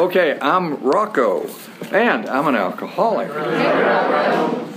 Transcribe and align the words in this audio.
Okay, 0.00 0.38
I'm 0.40 0.82
Rocco, 0.82 1.46
and 1.92 2.26
I'm 2.26 2.46
an 2.46 2.54
alcoholic. 2.54 3.28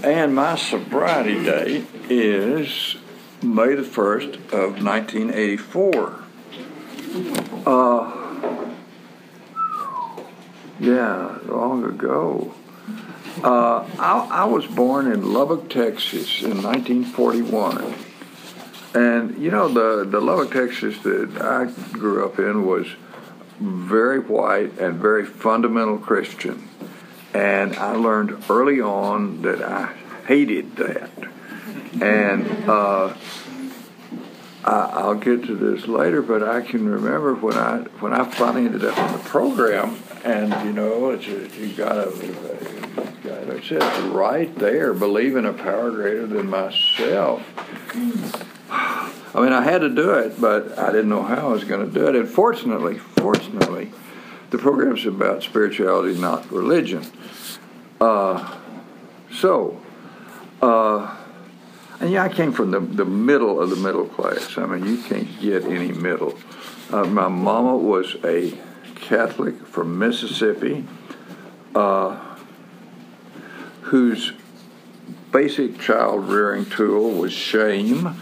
And 0.03 0.35
my 0.35 0.57
sobriety 0.57 1.41
date 1.41 1.85
is 2.09 2.97
May 3.41 3.73
the 3.73 3.83
1st 3.83 4.51
of 4.51 4.83
1984. 4.83 6.23
Uh, 7.65 8.75
yeah, 10.81 11.37
long 11.45 11.85
ago. 11.85 12.53
Uh, 13.41 13.87
I, 13.97 14.27
I 14.29 14.43
was 14.43 14.65
born 14.65 15.09
in 15.09 15.31
Lubbock, 15.31 15.69
Texas 15.69 16.41
in 16.41 16.61
1941. 16.61 17.95
And 18.93 19.41
you 19.41 19.51
know, 19.51 19.69
the, 19.69 20.03
the 20.03 20.19
Lubbock, 20.19 20.51
Texas 20.51 20.97
that 21.03 21.41
I 21.41 21.71
grew 21.93 22.25
up 22.25 22.39
in 22.39 22.65
was 22.65 22.87
very 23.63 24.19
white 24.19 24.77
and 24.79 24.95
very 24.99 25.25
fundamental 25.25 25.97
Christian. 25.97 26.69
And 27.33 27.75
I 27.75 27.95
learned 27.95 28.43
early 28.49 28.81
on 28.81 29.41
that 29.43 29.61
I 29.61 29.93
hated 30.27 30.75
that. 30.75 31.09
And 32.01 32.69
uh, 32.69 33.15
I, 34.63 35.07
will 35.07 35.15
get 35.15 35.45
to 35.45 35.55
this 35.55 35.87
later, 35.87 36.21
but 36.21 36.43
I 36.43 36.61
can 36.61 36.87
remember 36.87 37.35
when 37.35 37.55
I 37.55 37.79
when 37.99 38.13
I 38.13 38.29
finally 38.29 38.65
ended 38.65 38.85
up 38.85 38.97
in 38.97 39.13
the 39.13 39.23
program, 39.29 39.97
and 40.23 40.51
you 40.65 40.73
know, 40.73 41.11
it's 41.11 41.27
a, 41.27 41.59
you 41.59 41.73
got 41.75 41.93
to, 41.93 42.09
it 43.23 43.63
says 43.65 44.03
right 44.05 44.53
there, 44.57 44.93
believe 44.93 45.35
in 45.35 45.45
a 45.45 45.53
power 45.53 45.91
greater 45.91 46.25
than 46.25 46.49
myself. 46.49 47.41
I 49.35 49.41
mean, 49.41 49.51
I 49.51 49.61
had 49.61 49.81
to 49.81 49.89
do 49.89 50.11
it, 50.11 50.39
but 50.39 50.77
I 50.77 50.91
didn't 50.91 51.09
know 51.09 51.23
how 51.23 51.49
I 51.49 51.51
was 51.51 51.63
going 51.63 51.85
to 51.85 51.91
do 51.91 52.07
it. 52.07 52.15
And 52.15 52.29
fortunately, 52.29 52.99
fortunately, 52.99 53.91
the 54.51 54.59
program's 54.59 55.05
about 55.07 55.41
spirituality, 55.41 56.19
not 56.19 56.51
religion. 56.51 57.03
Uh, 57.99 58.55
so, 59.31 59.81
uh, 60.61 61.17
and 61.99 62.11
yeah, 62.11 62.23
I 62.23 62.29
came 62.29 62.51
from 62.51 62.69
the, 62.69 62.79
the 62.79 63.05
middle 63.05 63.59
of 63.59 63.71
the 63.71 63.75
middle 63.75 64.05
class. 64.05 64.55
I 64.57 64.67
mean, 64.67 64.85
you 64.85 65.01
can't 65.01 65.27
get 65.41 65.63
any 65.63 65.91
middle. 65.91 66.37
Uh, 66.91 67.05
my 67.05 67.27
mama 67.27 67.75
was 67.75 68.15
a 68.23 68.55
Catholic 68.95 69.65
from 69.65 69.97
Mississippi, 69.97 70.85
uh, 71.73 72.19
whose 73.81 74.33
basic 75.31 75.79
child 75.79 76.29
rearing 76.29 76.65
tool 76.65 77.11
was 77.11 77.33
shame 77.33 78.15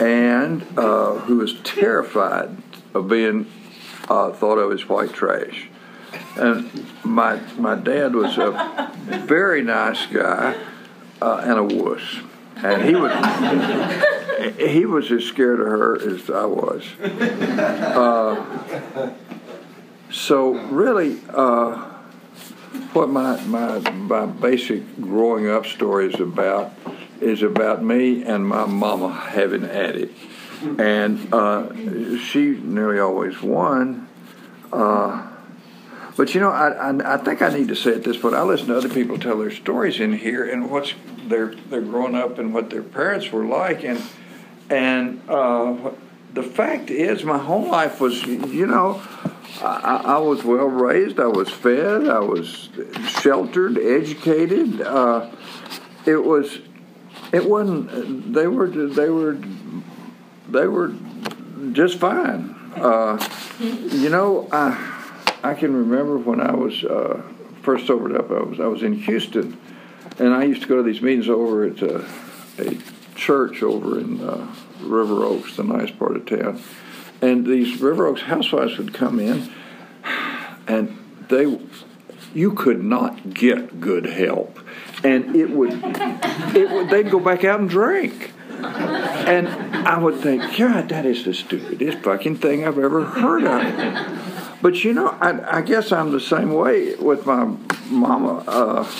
and 0.00 0.66
uh, 0.78 1.14
who 1.14 1.36
was 1.36 1.54
terrified 1.62 2.56
of 2.94 3.08
being 3.08 3.46
uh, 4.08 4.32
thought 4.32 4.56
of 4.56 4.72
as 4.72 4.88
white 4.88 5.12
trash. 5.12 5.68
And 6.36 6.86
my 7.04 7.36
my 7.56 7.74
dad 7.74 8.14
was 8.14 8.38
a 8.38 8.92
very 9.26 9.62
nice 9.62 10.06
guy 10.06 10.56
uh, 11.20 11.42
and 11.44 11.58
a 11.58 11.64
wuss, 11.64 12.18
and 12.56 12.82
he 12.82 12.96
was 12.96 13.12
he 14.56 14.86
was 14.86 15.12
as 15.12 15.24
scared 15.24 15.60
of 15.60 15.66
her 15.66 16.10
as 16.10 16.30
I 16.30 16.46
was. 16.46 16.84
Uh, 17.00 19.12
so 20.10 20.52
really, 20.70 21.20
uh, 21.28 21.76
what 22.92 23.08
my, 23.08 23.40
my 23.44 23.78
my 23.90 24.26
basic 24.26 25.00
growing 25.00 25.48
up 25.48 25.66
story 25.66 26.12
is 26.12 26.20
about 26.20 26.72
is 27.20 27.42
about 27.42 27.82
me 27.82 28.22
and 28.22 28.46
my 28.46 28.66
mama 28.66 29.12
having 29.12 29.64
at 29.64 29.96
it. 29.96 30.10
And 30.78 31.32
uh, 31.32 32.18
she 32.18 32.50
nearly 32.50 32.98
always 32.98 33.40
won. 33.40 34.08
Uh, 34.72 35.26
but 36.16 36.34
you 36.34 36.40
know, 36.40 36.50
I, 36.50 36.90
I, 36.90 37.14
I, 37.14 37.16
think 37.16 37.40
I 37.40 37.48
need 37.48 37.68
to 37.68 37.76
say 37.76 37.94
at 37.94 38.04
this 38.04 38.18
point, 38.18 38.34
I 38.34 38.42
listen 38.42 38.66
to 38.68 38.76
other 38.76 38.90
people 38.90 39.18
tell 39.18 39.38
their 39.38 39.50
stories 39.50 40.00
in 40.00 40.12
here 40.12 40.44
and 40.44 40.70
what's 40.70 40.92
they're 41.26 41.54
they're 41.54 41.80
growing 41.80 42.14
up 42.14 42.38
and 42.38 42.52
what 42.52 42.68
their 42.68 42.82
parents 42.82 43.32
were 43.32 43.44
like, 43.44 43.84
and 43.84 44.02
and 44.68 45.22
uh, 45.28 45.92
the 46.32 46.42
fact 46.42 46.90
is, 46.90 47.24
my 47.24 47.38
whole 47.38 47.68
life 47.70 48.00
was, 48.00 48.22
you 48.24 48.66
know, 48.66 49.02
I, 49.60 50.02
I, 50.04 50.18
was 50.18 50.44
well 50.44 50.66
raised, 50.66 51.18
I 51.18 51.26
was 51.26 51.50
fed, 51.50 52.08
I 52.08 52.20
was 52.20 52.68
sheltered, 53.20 53.78
educated. 53.78 54.80
Uh, 54.80 55.30
it 56.06 56.22
was 56.22 56.58
it 57.32 57.48
wasn't. 57.48 58.34
They 58.34 58.46
were. 58.46 58.68
They 58.68 59.08
were. 59.08 59.38
They 60.48 60.66
were 60.66 60.92
just 61.72 61.98
fine. 61.98 62.56
Uh, 62.74 63.24
you 63.60 64.08
know, 64.08 64.48
I 64.52 65.00
I 65.42 65.54
can 65.54 65.74
remember 65.74 66.18
when 66.18 66.40
I 66.40 66.52
was 66.54 66.84
uh, 66.84 67.22
first 67.62 67.86
sobered 67.86 68.16
up. 68.16 68.30
I 68.30 68.42
was 68.42 68.60
I 68.60 68.66
was 68.66 68.82
in 68.82 68.94
Houston, 68.94 69.58
and 70.18 70.34
I 70.34 70.44
used 70.44 70.62
to 70.62 70.68
go 70.68 70.76
to 70.76 70.82
these 70.82 71.02
meetings 71.02 71.28
over 71.28 71.64
at 71.64 71.82
a, 71.82 71.98
uh, 71.98 72.08
a 72.58 72.78
church 73.14 73.62
over 73.62 73.98
in 73.98 74.20
uh, 74.20 74.46
River 74.80 75.24
Oaks, 75.24 75.56
the 75.56 75.64
nice 75.64 75.90
part 75.90 76.16
of 76.16 76.26
town. 76.26 76.60
And 77.22 77.46
these 77.46 77.80
River 77.80 78.06
Oaks 78.06 78.22
housewives 78.22 78.78
would 78.78 78.94
come 78.94 79.20
in, 79.20 79.52
and 80.66 80.96
they 81.28 81.60
you 82.34 82.52
could 82.52 82.82
not 82.82 83.34
get 83.34 83.80
good 83.80 84.06
help 84.06 84.58
and 85.04 85.34
it 85.36 85.50
would, 85.50 85.72
it 86.54 86.70
would 86.70 86.90
they'd 86.90 87.10
go 87.10 87.20
back 87.20 87.44
out 87.44 87.60
and 87.60 87.68
drink. 87.68 88.32
And 88.62 89.48
I 89.48 89.98
would 89.98 90.16
think, 90.16 90.56
God, 90.56 90.88
that 90.90 91.06
is 91.06 91.24
the 91.24 91.32
stupidest 91.32 91.98
fucking 91.98 92.36
thing 92.36 92.66
I've 92.66 92.78
ever 92.78 93.04
heard 93.04 93.44
of. 93.44 94.60
But 94.62 94.84
you 94.84 94.92
know, 94.92 95.08
I, 95.20 95.58
I 95.58 95.60
guess 95.62 95.92
I'm 95.92 96.12
the 96.12 96.20
same 96.20 96.52
way 96.52 96.94
with 96.96 97.24
my 97.24 97.56
mama. 97.88 98.44
Uh, 98.46 98.90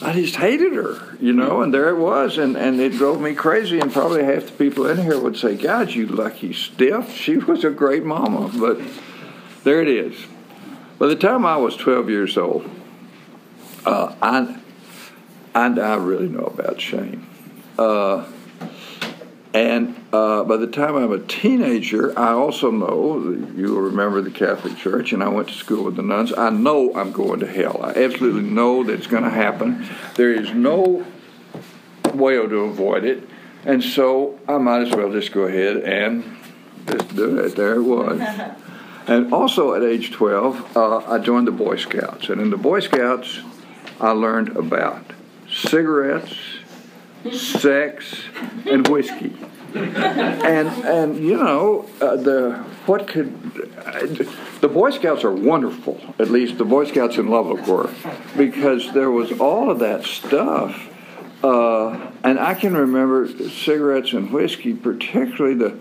I 0.00 0.14
just 0.14 0.36
hated 0.36 0.72
her, 0.72 1.16
you 1.20 1.32
know, 1.32 1.62
and 1.62 1.72
there 1.72 1.90
it 1.90 1.96
was, 1.96 2.38
and, 2.38 2.56
and 2.56 2.80
it 2.80 2.92
drove 2.92 3.20
me 3.20 3.34
crazy. 3.34 3.78
And 3.78 3.92
probably 3.92 4.24
half 4.24 4.46
the 4.46 4.52
people 4.52 4.86
in 4.86 5.00
here 5.00 5.20
would 5.20 5.36
say, 5.36 5.54
God, 5.54 5.90
you 5.90 6.06
lucky 6.06 6.52
stiff. 6.52 7.10
She 7.22 7.36
was 7.36 7.62
a 7.64 7.70
great 7.70 8.04
mama. 8.04 8.50
But 8.58 8.80
there 9.64 9.80
it 9.80 9.88
is. 9.88 10.16
By 10.98 11.06
the 11.06 11.16
time 11.16 11.44
I 11.46 11.56
was 11.56 11.76
12 11.76 12.10
years 12.10 12.36
old, 12.36 12.68
uh, 13.84 14.14
I, 14.22 14.61
and 15.54 15.78
I 15.78 15.96
really 15.96 16.28
know 16.28 16.44
about 16.44 16.80
shame. 16.80 17.26
Uh, 17.78 18.26
and 19.54 19.94
uh, 20.12 20.44
by 20.44 20.56
the 20.56 20.66
time 20.66 20.96
I'm 20.96 21.12
a 21.12 21.18
teenager, 21.18 22.18
I 22.18 22.32
also 22.32 22.70
know, 22.70 23.18
you 23.54 23.74
will 23.74 23.82
remember 23.82 24.22
the 24.22 24.30
Catholic 24.30 24.78
Church, 24.78 25.12
and 25.12 25.22
I 25.22 25.28
went 25.28 25.48
to 25.48 25.54
school 25.54 25.84
with 25.84 25.96
the 25.96 26.02
nuns. 26.02 26.32
I 26.32 26.48
know 26.48 26.94
I'm 26.94 27.12
going 27.12 27.40
to 27.40 27.46
hell. 27.46 27.82
I 27.82 27.90
absolutely 27.90 28.42
know 28.42 28.82
that 28.84 28.94
it's 28.94 29.06
going 29.06 29.24
to 29.24 29.30
happen. 29.30 29.86
There 30.14 30.32
is 30.32 30.54
no 30.54 31.04
way 32.14 32.34
to 32.34 32.56
avoid 32.60 33.04
it. 33.04 33.28
And 33.64 33.82
so 33.82 34.40
I 34.48 34.58
might 34.58 34.88
as 34.88 34.90
well 34.90 35.12
just 35.12 35.32
go 35.32 35.42
ahead 35.42 35.76
and 35.76 36.36
just 36.86 37.14
do 37.14 37.38
it. 37.38 37.54
There 37.54 37.74
it 37.74 37.82
was. 37.82 38.20
and 39.06 39.32
also 39.34 39.74
at 39.74 39.82
age 39.82 40.12
12, 40.12 40.76
uh, 40.76 40.96
I 40.98 41.18
joined 41.18 41.46
the 41.46 41.52
Boy 41.52 41.76
Scouts. 41.76 42.30
And 42.30 42.40
in 42.40 42.50
the 42.50 42.56
Boy 42.56 42.80
Scouts, 42.80 43.40
I 44.00 44.12
learned 44.12 44.56
about 44.56 45.04
cigarettes, 45.52 46.34
sex, 47.32 48.22
and 48.66 48.86
whiskey. 48.88 49.36
And 49.74 50.68
and 50.68 51.16
you 51.16 51.36
know 51.36 51.88
uh, 52.00 52.16
the 52.16 52.56
what 52.86 53.06
could 53.06 53.32
uh, 53.78 54.06
the 54.60 54.68
Boy 54.68 54.90
Scouts 54.90 55.24
are 55.24 55.32
wonderful. 55.32 56.00
At 56.18 56.30
least 56.30 56.58
the 56.58 56.64
Boy 56.64 56.84
Scouts 56.84 57.16
in 57.16 57.28
Lubbock 57.28 57.66
were, 57.66 57.90
because 58.36 58.92
there 58.92 59.10
was 59.10 59.32
all 59.40 59.70
of 59.70 59.78
that 59.78 60.04
stuff. 60.04 60.88
Uh, 61.42 62.10
and 62.22 62.38
I 62.38 62.54
can 62.54 62.76
remember 62.76 63.26
cigarettes 63.48 64.12
and 64.12 64.30
whiskey, 64.32 64.74
particularly 64.74 65.54
the 65.56 65.76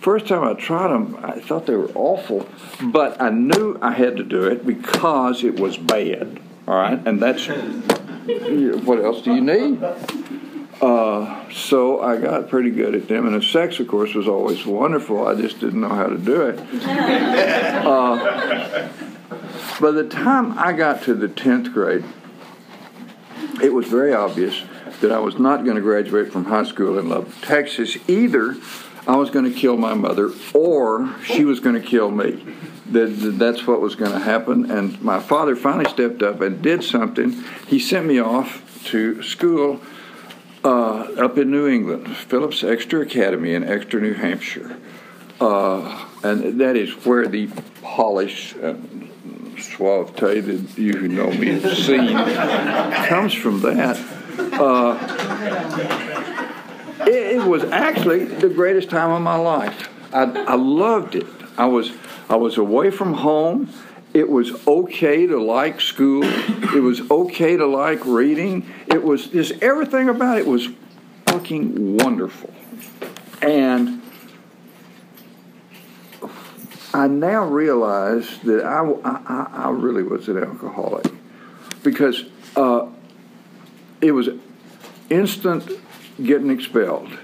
first 0.00 0.26
time 0.26 0.42
I 0.42 0.54
tried 0.54 0.88
them, 0.88 1.16
I 1.22 1.38
thought 1.38 1.66
they 1.66 1.76
were 1.76 1.90
awful, 1.94 2.48
but 2.82 3.20
I 3.22 3.30
knew 3.30 3.78
I 3.80 3.92
had 3.92 4.16
to 4.16 4.24
do 4.24 4.44
it 4.44 4.66
because 4.66 5.44
it 5.44 5.60
was 5.60 5.76
bad. 5.76 6.40
All 6.66 6.74
right, 6.74 7.00
and 7.06 7.20
that's 7.20 7.48
what 8.84 9.04
else 9.04 9.22
do 9.22 9.34
you 9.34 9.40
need? 9.40 9.82
Uh, 10.80 11.50
so 11.50 12.00
I 12.00 12.16
got 12.16 12.48
pretty 12.48 12.70
good 12.70 12.94
at 12.94 13.08
them, 13.08 13.26
and 13.26 13.34
the 13.34 13.42
sex, 13.42 13.78
of 13.80 13.88
course, 13.88 14.14
was 14.14 14.26
always 14.26 14.66
wonderful. 14.66 15.26
I 15.26 15.34
just 15.34 15.60
didn't 15.60 15.80
know 15.80 15.88
how 15.88 16.06
to 16.06 16.18
do 16.18 16.42
it. 16.42 16.60
Uh, 17.84 18.88
by 19.78 19.90
the 19.90 20.08
time 20.08 20.58
I 20.58 20.72
got 20.72 21.02
to 21.02 21.14
the 21.14 21.28
10th 21.28 21.72
grade, 21.74 22.04
it 23.62 23.74
was 23.74 23.86
very 23.86 24.14
obvious 24.14 24.62
that 25.00 25.12
I 25.12 25.18
was 25.18 25.38
not 25.38 25.64
going 25.64 25.76
to 25.76 25.82
graduate 25.82 26.32
from 26.32 26.46
high 26.46 26.64
school 26.64 26.98
in 26.98 27.10
Lubbock, 27.10 27.34
Texas. 27.42 27.98
Either 28.08 28.56
I 29.06 29.16
was 29.16 29.28
going 29.28 29.44
to 29.44 29.58
kill 29.58 29.76
my 29.76 29.92
mother 29.92 30.30
or 30.54 31.14
she 31.24 31.44
was 31.44 31.60
going 31.60 31.74
to 31.74 31.86
kill 31.86 32.10
me 32.10 32.42
that, 32.92 33.36
that's 33.38 33.66
what 33.66 33.80
was 33.80 33.94
going 33.94 34.12
to 34.12 34.18
happen. 34.18 34.70
And 34.70 35.00
my 35.02 35.20
father 35.20 35.56
finally 35.56 35.88
stepped 35.88 36.22
up 36.22 36.40
and 36.40 36.62
did 36.62 36.84
something. 36.84 37.32
He 37.66 37.78
sent 37.78 38.06
me 38.06 38.20
off 38.20 38.84
to 38.86 39.22
school 39.22 39.80
uh, 40.64 41.00
up 41.18 41.38
in 41.38 41.50
New 41.50 41.66
England, 41.66 42.16
Phillips 42.16 42.64
Exeter 42.64 43.02
Academy 43.02 43.54
in 43.54 43.64
Exeter, 43.64 44.00
New 44.00 44.14
Hampshire. 44.14 44.76
Uh, 45.40 46.08
and 46.22 46.60
that 46.60 46.76
is 46.76 46.90
where 47.04 47.26
the 47.26 47.48
polish, 47.82 48.54
uh, 48.56 48.74
suavity 49.58 50.40
that 50.40 50.78
you 50.78 50.92
who 50.92 51.08
know 51.08 51.30
me 51.30 51.60
have 51.60 51.76
seen 51.76 52.16
comes 53.08 53.34
from 53.34 53.60
that. 53.60 53.98
Uh, 54.52 54.98
it, 57.06 57.36
it, 57.36 57.44
was 57.44 57.64
actually 57.64 58.24
the 58.24 58.48
greatest 58.48 58.90
time 58.90 59.10
of 59.10 59.22
my 59.22 59.36
life. 59.36 59.88
I, 60.12 60.22
I 60.22 60.54
loved 60.54 61.14
it. 61.14 61.26
I 61.56 61.66
was 61.66 61.92
I 62.28 62.36
was 62.36 62.56
away 62.56 62.90
from 62.90 63.14
home. 63.14 63.72
It 64.12 64.28
was 64.28 64.66
okay 64.66 65.26
to 65.26 65.42
like 65.42 65.80
school. 65.80 66.22
It 66.24 66.82
was 66.82 67.10
okay 67.10 67.56
to 67.56 67.66
like 67.66 68.04
reading. 68.04 68.72
It 68.86 69.02
was 69.02 69.26
just 69.26 69.62
everything 69.62 70.08
about 70.08 70.38
it 70.38 70.46
was 70.46 70.68
fucking 71.26 71.98
wonderful. 71.98 72.52
And 73.42 74.00
I 76.94 77.08
now 77.08 77.44
realize 77.44 78.38
that 78.44 78.64
I, 78.64 78.88
I, 79.04 79.64
I 79.64 79.70
really 79.70 80.04
was 80.04 80.28
an 80.28 80.38
alcoholic 80.38 81.06
because 81.82 82.24
uh, 82.56 82.86
it 84.00 84.12
was 84.12 84.28
instant 85.10 85.68
getting 86.22 86.50
expelled 86.50 87.18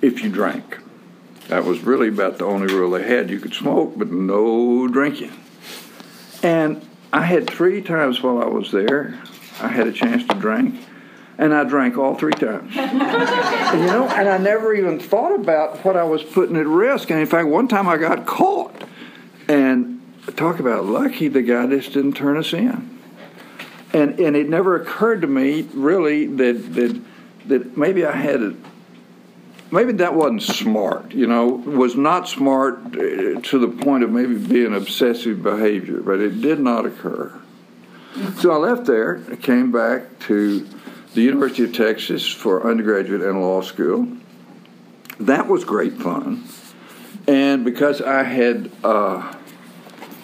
if 0.00 0.22
you 0.22 0.30
drank. 0.30 0.78
That 1.48 1.64
was 1.64 1.80
really 1.82 2.08
about 2.08 2.38
the 2.38 2.44
only 2.44 2.72
rule 2.72 2.90
they 2.90 3.06
had. 3.06 3.30
You 3.30 3.38
could 3.38 3.54
smoke, 3.54 3.94
but 3.96 4.10
no 4.10 4.88
drinking. 4.88 5.32
And 6.42 6.86
I 7.12 7.22
had 7.22 7.48
three 7.48 7.82
times 7.82 8.22
while 8.22 8.42
I 8.42 8.46
was 8.46 8.72
there, 8.72 9.18
I 9.60 9.68
had 9.68 9.86
a 9.86 9.92
chance 9.92 10.24
to 10.26 10.34
drink, 10.34 10.84
and 11.38 11.54
I 11.54 11.64
drank 11.64 11.96
all 11.96 12.14
three 12.14 12.32
times. 12.32 12.74
you 12.74 12.82
know, 12.82 14.08
and 14.08 14.28
I 14.28 14.38
never 14.38 14.74
even 14.74 14.98
thought 14.98 15.34
about 15.34 15.84
what 15.84 15.96
I 15.96 16.04
was 16.04 16.22
putting 16.22 16.56
at 16.56 16.66
risk. 16.66 17.10
And 17.10 17.20
in 17.20 17.26
fact, 17.26 17.48
one 17.48 17.68
time 17.68 17.88
I 17.88 17.96
got 17.96 18.26
caught. 18.26 18.74
And 19.48 20.02
talk 20.34 20.58
about 20.58 20.84
lucky, 20.86 21.28
the 21.28 21.42
guy 21.42 21.66
just 21.68 21.92
didn't 21.92 22.14
turn 22.14 22.36
us 22.36 22.52
in. 22.52 22.98
And 23.92 24.18
and 24.18 24.36
it 24.36 24.48
never 24.48 24.80
occurred 24.80 25.22
to 25.22 25.28
me 25.28 25.62
really 25.72 26.26
that 26.26 26.74
that 26.74 27.00
that 27.46 27.76
maybe 27.76 28.04
I 28.04 28.12
had 28.12 28.42
a 28.42 28.54
maybe 29.70 29.92
that 29.92 30.14
wasn't 30.14 30.42
smart, 30.42 31.12
you 31.12 31.26
know, 31.26 31.46
was 31.46 31.96
not 31.96 32.28
smart 32.28 32.78
uh, 32.96 33.40
to 33.40 33.58
the 33.58 33.68
point 33.68 34.04
of 34.04 34.10
maybe 34.10 34.36
being 34.36 34.74
obsessive 34.74 35.42
behavior, 35.42 36.00
but 36.00 36.20
it 36.20 36.40
did 36.40 36.60
not 36.60 36.86
occur. 36.86 37.32
So 38.38 38.52
I 38.52 38.56
left 38.56 38.86
there, 38.86 39.20
came 39.42 39.72
back 39.72 40.18
to 40.20 40.66
the 41.14 41.22
University 41.22 41.64
of 41.64 41.74
Texas 41.74 42.26
for 42.26 42.68
undergraduate 42.68 43.22
and 43.22 43.40
law 43.40 43.60
school. 43.60 44.08
That 45.20 45.46
was 45.48 45.64
great 45.64 45.94
fun. 45.94 46.44
And 47.26 47.64
because 47.64 48.00
I 48.00 48.22
had 48.22 48.70
uh, 48.84 49.34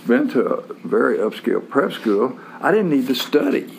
been 0.07 0.29
to 0.31 0.47
a 0.47 0.75
very 0.87 1.19
upscale 1.19 1.67
prep 1.67 1.93
school, 1.93 2.39
I 2.61 2.71
didn't 2.71 2.91
need 2.91 3.09
to 3.09 3.15
study. 3.15 3.79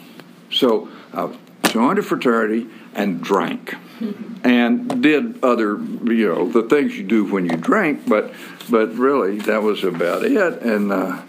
So 0.51 0.89
I 1.13 1.29
joined 1.73 1.97
a 1.97 2.03
fraternity 2.03 2.67
and 2.93 3.21
drank. 3.21 3.75
And 4.45 5.01
did 5.01 5.41
other 5.41 5.77
you 5.77 6.27
know 6.27 6.49
the 6.49 6.63
things 6.63 6.97
you 6.97 7.05
do 7.05 7.23
when 7.23 7.45
you 7.45 7.55
drink 7.55 8.05
but 8.05 8.33
but 8.69 8.93
really 8.95 9.37
that 9.37 9.63
was 9.63 9.85
about 9.85 10.25
it. 10.25 10.61
And 10.61 10.91
uh, 10.91 11.21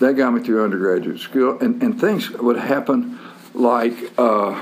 that 0.00 0.14
got 0.14 0.32
me 0.32 0.42
through 0.42 0.64
undergraduate 0.64 1.20
school. 1.20 1.56
And, 1.60 1.80
and 1.80 2.00
things 2.00 2.30
would 2.30 2.58
happen 2.58 3.18
like 3.54 3.94
uh, 4.18 4.60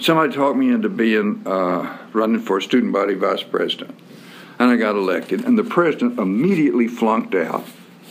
somebody 0.00 0.32
talked 0.32 0.56
me 0.56 0.70
into 0.70 0.88
being 0.88 1.42
uh, 1.46 1.96
running 2.12 2.40
for 2.40 2.60
student 2.60 2.92
body 2.92 3.14
vice 3.14 3.44
president. 3.44 3.96
And 4.58 4.68
i 4.68 4.76
got 4.76 4.96
elected. 4.96 5.44
And 5.44 5.56
the 5.56 5.64
president 5.64 6.18
immediately 6.18 6.88
flunked 6.88 7.36
out 7.36 7.64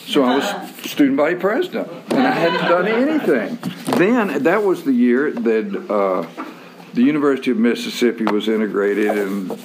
so 0.06 0.24
I 0.24 0.36
was 0.36 0.90
student 0.90 1.18
body 1.18 1.36
president, 1.36 1.90
and 2.10 2.28
I 2.28 2.32
hadn't 2.32 2.68
done 2.68 2.88
anything. 2.88 3.58
Then 3.98 4.44
that 4.44 4.64
was 4.64 4.84
the 4.84 4.94
year 4.94 5.32
that 5.32 5.90
uh, 5.90 6.28
the 6.94 7.04
University 7.04 7.52
of 7.52 7.58
Mississippi 7.58 8.26
was 8.26 8.48
integrated, 8.48 9.18
and 9.18 9.60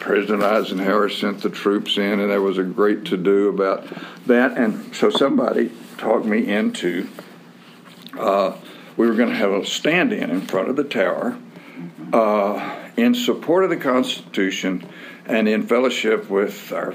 President 0.00 0.42
Eisenhower 0.42 1.08
sent 1.08 1.42
the 1.42 1.50
troops 1.50 1.96
in, 1.96 2.20
and 2.20 2.30
there 2.30 2.42
was 2.42 2.58
a 2.58 2.62
great 2.62 3.06
to 3.06 3.16
do 3.16 3.48
about 3.48 3.86
that. 4.26 4.56
And 4.58 4.94
so 4.94 5.10
somebody 5.10 5.72
talked 5.98 6.26
me 6.26 6.46
into. 6.46 7.08
Uh, 8.18 8.56
we 8.96 9.06
were 9.08 9.14
going 9.14 9.30
to 9.30 9.34
have 9.34 9.50
a 9.50 9.64
stand-in 9.64 10.30
in 10.30 10.42
front 10.42 10.68
of 10.68 10.76
the 10.76 10.84
tower 10.84 11.36
uh, 12.12 12.76
in 12.96 13.14
support 13.14 13.64
of 13.64 13.70
the 13.70 13.76
Constitution 13.76 14.86
and 15.26 15.48
in 15.48 15.66
fellowship 15.66 16.30
with 16.30 16.72
our 16.72 16.94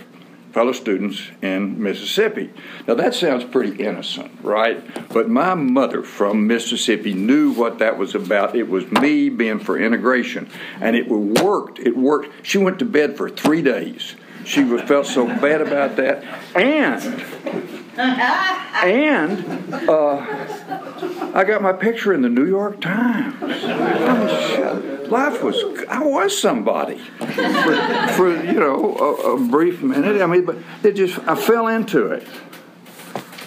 fellow 0.51 0.71
students 0.71 1.29
in 1.41 1.81
Mississippi. 1.81 2.51
Now 2.87 2.95
that 2.95 3.13
sounds 3.13 3.43
pretty 3.43 3.83
innocent, 3.83 4.31
right? 4.41 4.83
But 5.09 5.29
my 5.29 5.53
mother 5.53 6.03
from 6.03 6.47
Mississippi 6.47 7.13
knew 7.13 7.51
what 7.51 7.79
that 7.79 7.97
was 7.97 8.15
about. 8.15 8.55
It 8.55 8.69
was 8.69 8.89
me 8.91 9.29
being 9.29 9.59
for 9.59 9.77
integration, 9.77 10.49
and 10.81 10.95
it 10.95 11.07
worked. 11.07 11.79
It 11.79 11.95
worked. 11.95 12.45
She 12.45 12.57
went 12.57 12.79
to 12.79 12.85
bed 12.85 13.17
for 13.17 13.29
three 13.29 13.61
days. 13.61 14.15
She 14.45 14.63
felt 14.79 15.05
so 15.05 15.27
bad 15.27 15.61
about 15.61 15.95
that, 15.97 16.23
and 16.55 17.78
and 17.99 19.73
uh, 19.89 20.17
I 21.33 21.43
got 21.43 21.61
my 21.61 21.73
picture 21.73 22.13
in 22.13 22.21
the 22.21 22.29
New 22.29 22.45
York 22.45 22.79
Times. 22.79 23.35
I 23.41 24.79
mean, 24.79 25.09
life 25.09 25.43
was 25.43 25.57
I 25.89 26.01
was 26.03 26.39
somebody 26.39 26.97
for, 26.97 27.77
for 28.15 28.43
you 28.43 28.59
know 28.59 28.95
a, 28.95 29.33
a, 29.33 29.49
brief 29.49 29.81
minute. 29.81 30.21
I 30.21 30.27
mean, 30.27 30.45
but 30.45 30.57
it 30.83 30.93
just 30.93 31.19
I 31.27 31.35
fell 31.35 31.67
into 31.67 32.07
it. 32.07 32.25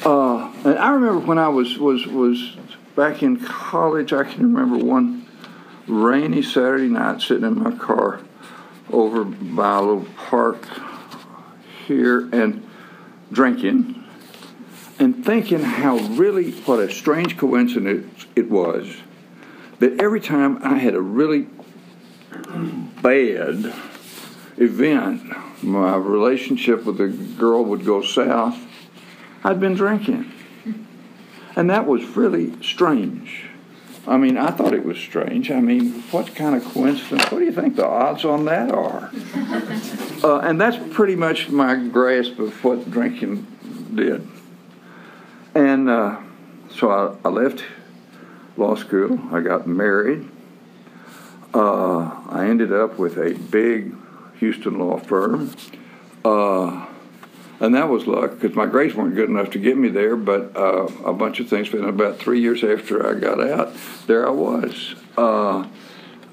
Uh, 0.05 0.53
and 0.65 0.79
I 0.79 0.91
remember 0.91 1.21
when 1.21 1.39
I 1.39 1.49
was 1.49 1.79
was 1.79 2.07
was 2.07 2.57
back 2.95 3.23
in 3.23 3.39
college. 3.39 4.13
I 4.13 4.25
can 4.25 4.53
remember 4.55 4.85
one 4.85 5.27
rainy 5.87 6.43
Saturday 6.43 6.89
night 6.89 7.23
sitting 7.23 7.45
in 7.45 7.63
my 7.63 7.75
car 7.77 8.21
over 8.91 9.25
by 9.25 9.79
a 9.79 9.81
little 9.81 10.07
park 10.17 10.69
here 11.87 12.29
and 12.33 12.69
drinking 13.33 14.02
and 14.99 15.25
thinking 15.25 15.61
how 15.61 15.97
really 15.97 16.53
what 16.53 16.79
a 16.79 16.91
strange 16.91 17.37
coincidence 17.37 18.27
it 18.37 18.51
was 18.51 18.97
that 19.79 20.01
every 20.01 20.21
time 20.21 20.63
I 20.63 20.79
had 20.79 20.95
a 20.95 21.01
really 21.01 21.49
bad 23.03 23.75
event, 24.57 25.63
my 25.63 25.97
relationship 25.97 26.85
with 26.85 26.99
the 26.99 27.09
girl 27.09 27.65
would 27.65 27.85
go 27.85 28.03
south, 28.03 28.59
I'd 29.43 29.59
been 29.59 29.75
drinking. 29.75 30.31
And 31.57 31.69
that 31.69 31.87
was 31.87 32.05
really 32.17 32.63
strange. 32.63 33.47
I 34.07 34.17
mean, 34.17 34.37
I 34.37 34.51
thought 34.51 34.73
it 34.73 34.85
was 34.85 34.99
strange. 34.99 35.51
I 35.51 35.61
mean, 35.61 36.03
what 36.11 36.35
kind 36.35 36.57
of 36.57 36.65
coincidence? 36.65 37.31
What 37.31 37.39
do 37.39 37.45
you 37.45 37.53
think 37.53 37.77
the 37.77 37.87
odds 37.87 38.25
on 38.25 38.45
that 38.47 38.71
are? 38.71 39.11
Uh, 40.23 40.39
and 40.39 40.61
that's 40.61 40.79
pretty 40.95 41.17
much 41.17 41.49
my 41.49 41.75
grasp 41.75 42.39
of 42.39 42.63
what 42.63 42.89
drinking 42.89 43.45
did. 43.93 44.25
And 45.55 45.89
uh, 45.89 46.19
so 46.71 46.91
I, 46.91 47.29
I, 47.29 47.31
left 47.31 47.65
law 48.57 48.75
school. 48.75 49.21
I 49.33 49.41
got 49.41 49.67
married. 49.67 50.29
Uh, 51.55 52.11
I 52.31 52.47
ended 52.49 52.73
up 52.73 52.99
with 52.99 53.19
a 53.19 53.35
big 53.35 53.95
Houston 54.39 54.79
law 54.79 54.99
firm. 54.99 55.55
Uh, 56.25 56.87
and 57.61 57.75
that 57.75 57.89
was 57.89 58.07
luck 58.07 58.33
because 58.33 58.57
my 58.57 58.67
grades 58.67 58.95
weren't 58.95 59.15
good 59.15 59.29
enough 59.29 59.51
to 59.51 59.59
get 59.59 59.77
me 59.77 59.89
there, 59.89 60.17
but 60.17 60.57
uh, 60.57 60.89
a 61.05 61.13
bunch 61.13 61.39
of 61.39 61.49
things. 61.49 61.69
But 61.69 61.85
about 61.85 62.19
three 62.19 62.41
years 62.41 62.65
after 62.65 63.07
I 63.07 63.19
got 63.19 63.41
out, 63.41 63.73
there 64.07 64.27
I 64.27 64.31
was. 64.31 64.95
Uh, 65.17 65.69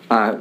I 0.09 0.39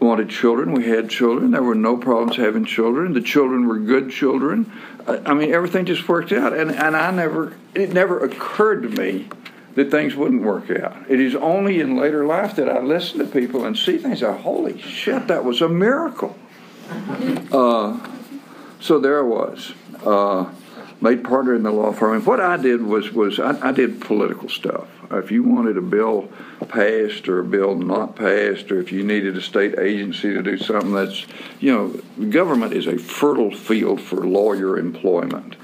wanted 0.00 0.28
children. 0.28 0.72
We 0.72 0.88
had 0.88 1.08
children. 1.08 1.52
There 1.52 1.62
were 1.62 1.76
no 1.76 1.96
problems 1.96 2.36
having 2.36 2.64
children. 2.64 3.12
The 3.12 3.20
children 3.20 3.68
were 3.68 3.78
good 3.78 4.10
children. 4.10 4.72
I 5.06 5.34
mean, 5.34 5.52
everything 5.52 5.84
just 5.84 6.08
worked 6.08 6.32
out. 6.32 6.52
And, 6.52 6.70
and 6.70 6.96
I 6.96 7.10
never, 7.10 7.54
it 7.74 7.92
never 7.92 8.24
occurred 8.24 8.82
to 8.82 8.88
me 8.88 9.28
that 9.74 9.90
things 9.90 10.14
wouldn't 10.14 10.42
work 10.42 10.70
out. 10.70 10.94
It 11.08 11.20
is 11.20 11.34
only 11.34 11.80
in 11.80 11.96
later 11.96 12.26
life 12.26 12.56
that 12.56 12.68
I 12.68 12.80
listen 12.80 13.18
to 13.20 13.26
people 13.26 13.64
and 13.64 13.76
see 13.76 13.98
things. 13.98 14.22
I, 14.22 14.36
holy 14.36 14.80
shit, 14.80 15.28
that 15.28 15.44
was 15.44 15.62
a 15.62 15.68
miracle. 15.68 16.36
Uh, 17.50 17.98
so 18.80 18.98
there 18.98 19.20
I 19.20 19.22
was. 19.22 19.72
Uh, 20.04 20.50
made 21.02 21.24
partner 21.24 21.54
in 21.54 21.64
the 21.64 21.70
law 21.70 21.92
firm. 21.92 22.14
And 22.16 22.26
what 22.26 22.40
I 22.40 22.56
did 22.56 22.80
was 22.80 23.12
was 23.12 23.38
I, 23.38 23.68
I, 23.68 23.72
did 23.72 24.00
political 24.00 24.48
stuff. 24.48 24.88
If 25.10 25.30
you 25.30 25.42
wanted 25.42 25.76
a 25.76 25.82
bill 25.82 26.30
passed 26.68 27.28
or 27.28 27.40
a 27.40 27.44
bill 27.44 27.74
not 27.74 28.16
passed, 28.16 28.70
or 28.70 28.80
if 28.80 28.92
you 28.92 29.02
needed 29.02 29.36
a 29.36 29.42
state 29.42 29.78
agency 29.78 30.32
to 30.32 30.42
do 30.42 30.56
something, 30.56 30.92
that's 30.92 31.26
you 31.60 31.72
know, 31.72 32.28
government 32.30 32.72
is 32.72 32.86
a 32.86 32.96
fertile 32.96 33.54
field 33.54 34.00
for 34.00 34.26
lawyer 34.26 34.78
employment. 34.78 35.56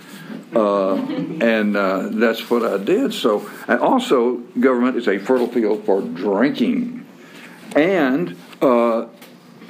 Uh, 0.55 0.95
and 0.95 1.77
uh, 1.77 2.09
that's 2.11 2.51
what 2.51 2.65
I 2.65 2.83
did. 2.83 3.13
So, 3.13 3.49
and 3.69 3.81
also, 3.81 4.37
government 4.59 4.97
is 4.97 5.07
a 5.07 5.19
fertile 5.19 5.47
field 5.47 5.85
for 5.85 6.01
drinking, 6.01 7.07
and 7.77 8.37
uh, 8.61 9.07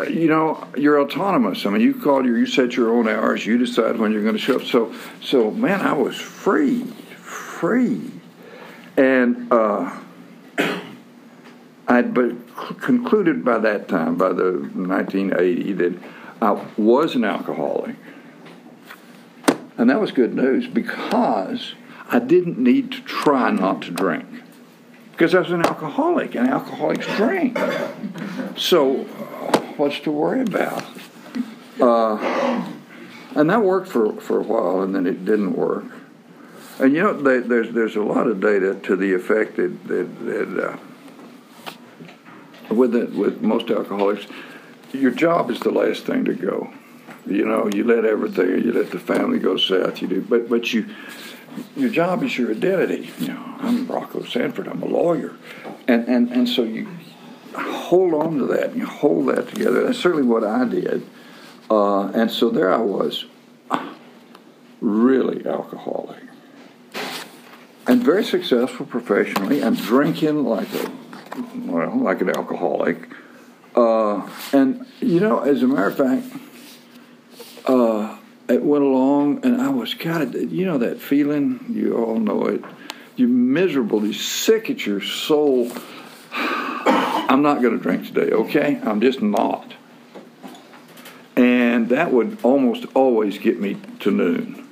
you 0.06 0.28
know, 0.28 0.66
you're 0.76 1.00
autonomous. 1.00 1.66
I 1.66 1.70
mean, 1.70 1.80
you 1.80 1.94
call 1.94 2.24
your, 2.24 2.38
you 2.38 2.46
set 2.46 2.76
your 2.76 2.90
own 2.90 3.08
hours. 3.08 3.44
You 3.44 3.58
decide 3.58 3.98
when 3.98 4.12
you're 4.12 4.22
going 4.22 4.34
to 4.34 4.40
show 4.40 4.56
up. 4.56 4.64
So, 4.64 4.94
so 5.20 5.50
man, 5.50 5.80
I 5.80 5.92
was 5.92 6.16
free, 6.16 6.84
free, 6.84 8.10
and 8.96 9.52
uh, 9.52 9.98
I'd 11.88 12.14
but 12.14 12.34
concluded 12.80 13.44
by 13.44 13.58
that 13.58 13.88
time, 13.88 14.16
by 14.16 14.32
the 14.32 14.52
1980, 14.52 15.72
that 15.74 15.98
I 16.40 16.64
was 16.76 17.14
an 17.14 17.24
alcoholic, 17.24 17.96
and 19.76 19.90
that 19.90 20.00
was 20.00 20.12
good 20.12 20.34
news 20.34 20.66
because 20.66 21.74
I 22.10 22.18
didn't 22.18 22.58
need 22.58 22.92
to 22.92 23.00
try 23.02 23.50
not 23.50 23.82
to 23.82 23.90
drink 23.90 24.26
because 25.18 25.34
I 25.34 25.40
was 25.40 25.50
an 25.50 25.66
alcoholic, 25.66 26.36
and 26.36 26.48
alcoholics 26.48 27.04
drink. 27.16 27.58
So, 28.56 29.04
what's 29.78 30.00
to 30.00 30.10
worry 30.10 30.42
about? 30.42 30.84
Uh, 31.80 32.68
and 33.34 33.48
that 33.50 33.62
worked 33.62 33.88
for, 33.88 34.20
for 34.20 34.40
a 34.40 34.42
while, 34.42 34.82
and 34.82 34.94
then 34.94 35.06
it 35.06 35.24
didn't 35.24 35.54
work. 35.54 35.84
And 36.80 36.94
you 36.94 37.02
know, 37.02 37.12
they, 37.12 37.40
there's 37.40 37.72
there's 37.72 37.96
a 37.96 38.02
lot 38.02 38.26
of 38.28 38.40
data 38.40 38.74
to 38.84 38.96
the 38.96 39.12
effect 39.14 39.56
that 39.56 39.88
that, 39.88 40.26
that 40.26 40.78
uh, 42.70 42.74
with 42.74 42.92
the, 42.92 43.06
with 43.06 43.42
most 43.42 43.70
alcoholics, 43.70 44.26
your 44.92 45.10
job 45.10 45.50
is 45.50 45.60
the 45.60 45.70
last 45.70 46.04
thing 46.04 46.24
to 46.24 46.34
go. 46.34 46.72
You 47.26 47.44
know, 47.44 47.68
you 47.72 47.84
let 47.84 48.04
everything, 48.04 48.64
you 48.64 48.72
let 48.72 48.90
the 48.90 48.98
family 48.98 49.38
go 49.38 49.56
south. 49.56 50.00
You 50.00 50.08
do, 50.08 50.20
but 50.22 50.48
but 50.48 50.72
you 50.72 50.86
your 51.76 51.90
job 51.90 52.22
is 52.22 52.38
your 52.38 52.52
identity. 52.52 53.10
You 53.18 53.28
know, 53.28 53.56
I'm 53.58 53.86
Rocco 53.86 54.22
Sanford. 54.22 54.68
I'm 54.68 54.82
a 54.82 54.86
lawyer, 54.86 55.34
and 55.88 56.06
and 56.08 56.30
and 56.30 56.48
so 56.48 56.62
you 56.62 56.88
hold 57.58 58.14
on 58.14 58.38
to 58.38 58.46
that. 58.46 58.70
And 58.70 58.76
you 58.76 58.86
hold 58.86 59.28
that 59.28 59.48
together. 59.48 59.84
That's 59.84 59.98
certainly 59.98 60.26
what 60.26 60.44
I 60.44 60.64
did. 60.64 61.06
Uh, 61.70 62.08
and 62.08 62.30
so 62.30 62.50
there 62.50 62.72
I 62.72 62.78
was, 62.78 63.26
really 64.80 65.46
alcoholic, 65.46 66.22
and 67.86 68.02
very 68.02 68.24
successful 68.24 68.86
professionally, 68.86 69.60
and 69.60 69.76
drinking 69.76 70.44
like 70.44 70.72
a 70.74 70.90
well, 71.66 71.96
like 71.98 72.22
an 72.22 72.30
alcoholic. 72.30 73.08
Uh, 73.74 74.28
and 74.52 74.86
you 75.00 75.20
know, 75.20 75.40
as 75.40 75.62
a 75.62 75.66
matter 75.66 75.88
of 75.88 75.96
fact. 75.96 76.26
Uh, 77.66 78.16
it 78.48 78.62
went 78.62 78.82
along, 78.82 79.44
and 79.44 79.60
I 79.60 79.68
was 79.68 79.94
of, 80.22 80.34
you 80.34 80.64
know, 80.64 80.78
that 80.78 81.00
feeling, 81.00 81.66
you 81.68 81.94
all 81.96 82.18
know 82.18 82.46
it. 82.46 82.64
You're 83.16 83.28
miserable, 83.28 84.04
you're 84.04 84.14
sick 84.14 84.70
at 84.70 84.86
your 84.86 85.02
soul. 85.02 85.70
I'm 87.28 87.42
not 87.42 87.60
going 87.60 87.76
to 87.76 87.82
drink 87.82 88.06
today, 88.06 88.32
okay? 88.32 88.80
I'm 88.82 89.00
just 89.00 89.20
not. 89.20 89.74
And 91.36 91.88
that 91.90 92.12
would 92.12 92.38
almost 92.42 92.86
always 92.94 93.38
get 93.38 93.60
me 93.60 93.76
to 94.00 94.10
noon. 94.10 94.68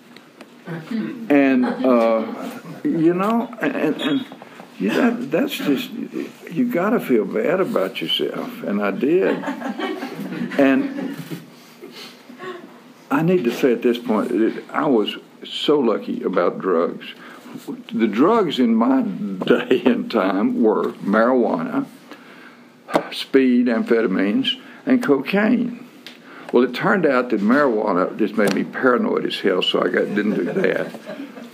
And, 1.31 1.65
uh, 1.65 2.61
you 2.83 3.15
know, 3.15 3.55
and, 3.61 4.01
and 4.01 4.27
you 4.79 4.91
that, 4.91 5.31
that's 5.31 5.57
just, 5.57 5.91
you 5.91 6.71
got 6.71 6.91
to 6.91 7.01
feel 7.01 7.25
bad 7.25 7.61
about 7.61 8.01
yourself. 8.01 8.63
And 8.63 8.83
I 8.83 8.91
did. 8.91 9.37
And 10.59 11.17
I 13.11 13.23
need 13.23 13.45
to 13.45 13.53
say 13.53 13.73
at 13.73 13.83
this 13.83 13.99
point 13.99 14.31
that 14.31 14.65
I 14.71 14.87
was 14.87 15.17
so 15.45 15.79
lucky 15.79 16.23
about 16.23 16.59
drugs. 16.59 17.07
The 17.93 18.09
drugs 18.09 18.59
in 18.59 18.75
my 18.75 19.03
day 19.47 19.83
and 19.85 20.11
time 20.11 20.63
were 20.63 20.93
marijuana, 20.93 21.87
speed, 23.13 23.67
amphetamines, 23.67 24.61
and 24.85 25.03
cocaine. 25.03 25.87
Well, 26.53 26.65
it 26.65 26.75
turned 26.75 27.07
out 27.07 27.31
that 27.31 27.41
marijuana 27.41 28.17
just 28.17 28.37
made 28.37 28.55
me 28.55 28.65
paranoid 28.65 29.27
as 29.27 29.41
hell, 29.41 29.63
so 29.63 29.83
I 29.83 29.89
got, 29.89 30.07
didn't 30.15 30.35
do 30.35 30.45
that. 30.45 31.01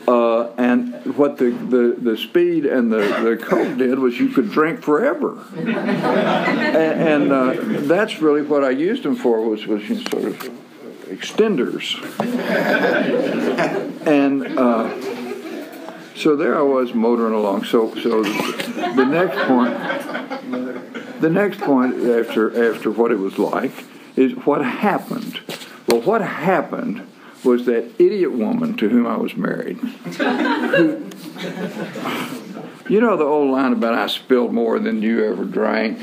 Uh, 0.07 0.51
and 0.57 1.17
what 1.17 1.39
the, 1.39 1.51
the, 1.51 1.97
the 1.99 2.17
speed 2.17 2.67
and 2.67 2.93
the, 2.93 2.99
the 2.99 3.37
coke 3.41 3.79
did 3.79 3.99
was 3.99 4.19
you 4.19 4.29
could 4.29 4.51
drink 4.51 4.83
forever. 4.83 5.45
and, 5.57 5.69
and 7.31 7.33
uh, 7.33 7.55
that's 7.87 8.21
really 8.21 8.43
what 8.43 8.65
I 8.65 8.71
used 8.71 9.05
them 9.05 9.15
for 9.15 9.41
was, 9.49 9.67
was 9.67 9.89
you 9.89 9.97
know, 9.97 10.03
sort 10.11 10.25
of 10.25 10.39
extenders. 11.07 11.95
and 14.07 14.59
uh, 14.59 14.91
so 16.17 16.37
there 16.37 16.59
I 16.59 16.63
was 16.63 16.95
motoring 16.95 17.35
along. 17.35 17.65
So, 17.65 17.95
so 17.95 18.23
the 18.23 19.05
next 19.05 19.39
point, 19.47 19.73
the 21.23 21.31
next 21.31 21.61
point 21.61 21.95
after 21.95 22.71
after 22.71 22.91
what 22.91 23.11
it 23.11 23.19
was 23.19 23.39
like 23.39 23.73
is 24.17 24.33
what 24.45 24.63
happened. 24.65 25.41
Well, 25.87 26.03
what 26.03 26.21
happened 26.21 27.09
was 27.43 27.65
that 27.67 27.91
idiot 27.99 28.33
woman 28.33 28.77
to 28.77 28.89
whom 28.89 29.07
I 29.07 29.17
was 29.17 29.35
married. 29.37 29.79
Who, 29.79 31.09
you 32.89 33.01
know 33.01 33.17
the 33.17 33.25
old 33.25 33.51
line 33.51 33.73
about 33.73 33.95
I 33.95 34.07
spilled 34.09 34.53
more 34.53 34.79
than 34.79 35.01
you 35.03 35.25
ever 35.25 35.45
drank. 35.45 35.99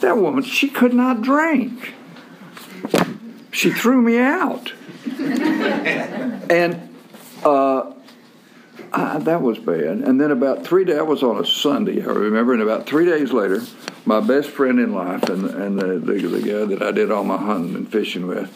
That 0.00 0.16
woman, 0.16 0.44
she 0.44 0.68
could 0.68 0.94
not 0.94 1.20
drink 1.20 1.94
she 3.52 3.70
threw 3.70 4.00
me 4.00 4.18
out. 4.18 4.72
and 6.50 6.88
uh, 7.44 7.92
I, 8.92 9.18
that 9.20 9.42
was 9.42 9.58
bad. 9.58 9.82
And 9.82 10.20
then 10.20 10.30
about 10.30 10.64
three 10.64 10.84
days, 10.84 10.98
I 10.98 11.02
was 11.02 11.22
on 11.22 11.38
a 11.38 11.46
Sunday, 11.46 12.02
I 12.02 12.06
remember, 12.06 12.52
and 12.52 12.62
about 12.62 12.86
three 12.86 13.04
days 13.04 13.32
later, 13.32 13.62
my 14.04 14.20
best 14.20 14.50
friend 14.50 14.78
in 14.80 14.94
life 14.94 15.24
and, 15.24 15.44
and 15.46 15.78
the, 15.78 15.98
the, 15.98 16.26
the 16.26 16.40
guy 16.40 16.64
that 16.64 16.82
I 16.82 16.90
did 16.90 17.10
all 17.10 17.24
my 17.24 17.36
hunting 17.36 17.76
and 17.76 17.90
fishing 17.90 18.26
with 18.26 18.52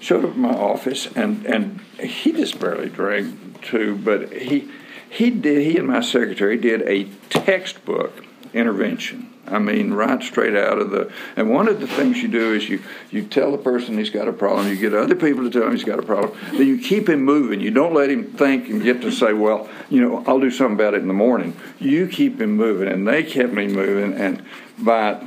showed 0.00 0.24
up 0.24 0.30
at 0.30 0.36
my 0.36 0.54
office, 0.54 1.08
and, 1.16 1.44
and 1.46 1.80
he 2.00 2.32
just 2.32 2.58
barely 2.60 2.88
drank 2.88 3.62
too, 3.62 3.96
but 3.96 4.32
he, 4.32 4.70
he 5.08 5.30
did, 5.30 5.62
he 5.62 5.76
and 5.76 5.88
my 5.88 6.00
secretary 6.00 6.56
did 6.56 6.82
a 6.82 7.04
textbook 7.30 8.24
intervention 8.52 9.30
I 9.50 9.58
mean, 9.58 9.92
right 9.92 10.22
straight 10.22 10.56
out 10.56 10.78
of 10.78 10.90
the. 10.90 11.12
And 11.36 11.50
one 11.50 11.68
of 11.68 11.80
the 11.80 11.86
things 11.86 12.18
you 12.18 12.28
do 12.28 12.54
is 12.54 12.68
you 12.68 12.82
you 13.10 13.24
tell 13.24 13.52
the 13.52 13.58
person 13.58 13.98
he's 13.98 14.10
got 14.10 14.28
a 14.28 14.32
problem. 14.32 14.68
You 14.68 14.76
get 14.76 14.94
other 14.94 15.14
people 15.14 15.44
to 15.44 15.50
tell 15.50 15.64
him 15.64 15.72
he's 15.72 15.84
got 15.84 15.98
a 15.98 16.02
problem. 16.02 16.36
Then 16.52 16.66
you 16.66 16.78
keep 16.78 17.08
him 17.08 17.24
moving. 17.24 17.60
You 17.60 17.70
don't 17.70 17.94
let 17.94 18.10
him 18.10 18.24
think 18.24 18.68
and 18.68 18.82
get 18.82 19.00
to 19.02 19.10
say, 19.10 19.32
well, 19.32 19.68
you 19.88 20.00
know, 20.00 20.24
I'll 20.26 20.40
do 20.40 20.50
something 20.50 20.74
about 20.74 20.94
it 20.94 21.02
in 21.02 21.08
the 21.08 21.14
morning. 21.14 21.56
You 21.78 22.08
keep 22.08 22.40
him 22.40 22.56
moving, 22.56 22.88
and 22.88 23.06
they 23.06 23.22
kept 23.22 23.52
me 23.52 23.68
moving. 23.68 24.18
And 24.18 24.44
by 24.78 25.26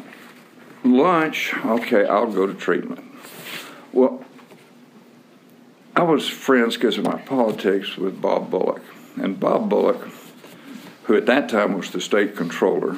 lunch, 0.84 1.54
okay, 1.66 2.06
I'll 2.06 2.32
go 2.32 2.48
to 2.48 2.54
treatment. 2.54 3.04
Well, 3.92 4.24
I 5.96 6.04
was 6.04 6.28
friends 6.28 6.76
because 6.76 6.98
of 6.98 7.04
my 7.04 7.20
politics 7.20 7.98
with 7.98 8.22
Bob 8.22 8.50
Bullock, 8.50 8.82
and 9.18 9.40
Bob 9.40 9.70
Bullock, 9.70 10.08
who 11.04 11.16
at 11.16 11.26
that 11.26 11.50
time 11.50 11.78
was 11.78 11.92
the 11.92 12.02
state 12.02 12.36
controller 12.36 12.98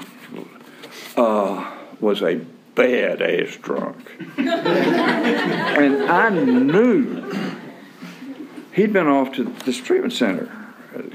uh, 1.15 1.71
was 1.99 2.21
a 2.21 2.41
bad 2.75 3.21
ass 3.21 3.55
drunk. 3.57 3.97
and 4.37 6.03
I 6.03 6.29
knew 6.29 7.23
he'd 8.73 8.93
been 8.93 9.07
off 9.07 9.33
to 9.33 9.43
this 9.65 9.77
treatment 9.77 10.13
center, 10.13 10.51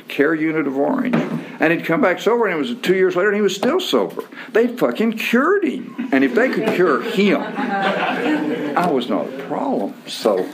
care 0.08 0.34
unit 0.34 0.66
of 0.66 0.76
Orange, 0.76 1.14
and 1.60 1.72
he'd 1.72 1.84
come 1.84 2.00
back 2.00 2.20
sober, 2.20 2.46
and 2.46 2.54
it 2.54 2.58
was 2.58 2.74
two 2.80 2.94
years 2.94 3.16
later, 3.16 3.28
and 3.28 3.36
he 3.36 3.42
was 3.42 3.54
still 3.54 3.80
sober. 3.80 4.22
They 4.52 4.68
fucking 4.68 5.18
cured 5.18 5.64
him. 5.64 6.08
And 6.12 6.24
if 6.24 6.34
they 6.34 6.48
could 6.48 6.68
cure 6.74 7.02
him, 7.02 7.40
I 7.40 8.90
was 8.90 9.08
not 9.08 9.26
a 9.26 9.44
problem. 9.44 9.94
So 10.06 10.48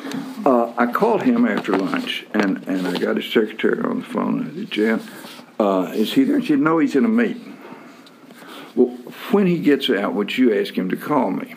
uh, 0.46 0.72
I 0.76 0.86
called 0.86 1.22
him 1.22 1.46
after 1.46 1.76
lunch, 1.76 2.26
and, 2.32 2.66
and 2.66 2.86
I 2.86 2.98
got 2.98 3.16
his 3.16 3.30
secretary 3.30 3.82
on 3.82 4.00
the 4.00 4.06
phone. 4.06 4.50
I 4.50 4.54
said, 4.54 4.70
Jan, 4.70 5.02
uh, 5.58 5.92
is 5.94 6.12
he 6.12 6.24
there? 6.24 6.40
She 6.40 6.48
said, 6.48 6.60
no, 6.60 6.78
he's 6.78 6.96
in 6.96 7.04
a 7.04 7.08
meeting. 7.08 7.58
Well, 8.74 8.88
when 9.30 9.46
he 9.46 9.58
gets 9.58 9.88
out, 9.88 10.14
would 10.14 10.36
you 10.36 10.58
ask 10.58 10.74
him 10.74 10.90
to 10.90 10.96
call 10.96 11.30
me? 11.30 11.54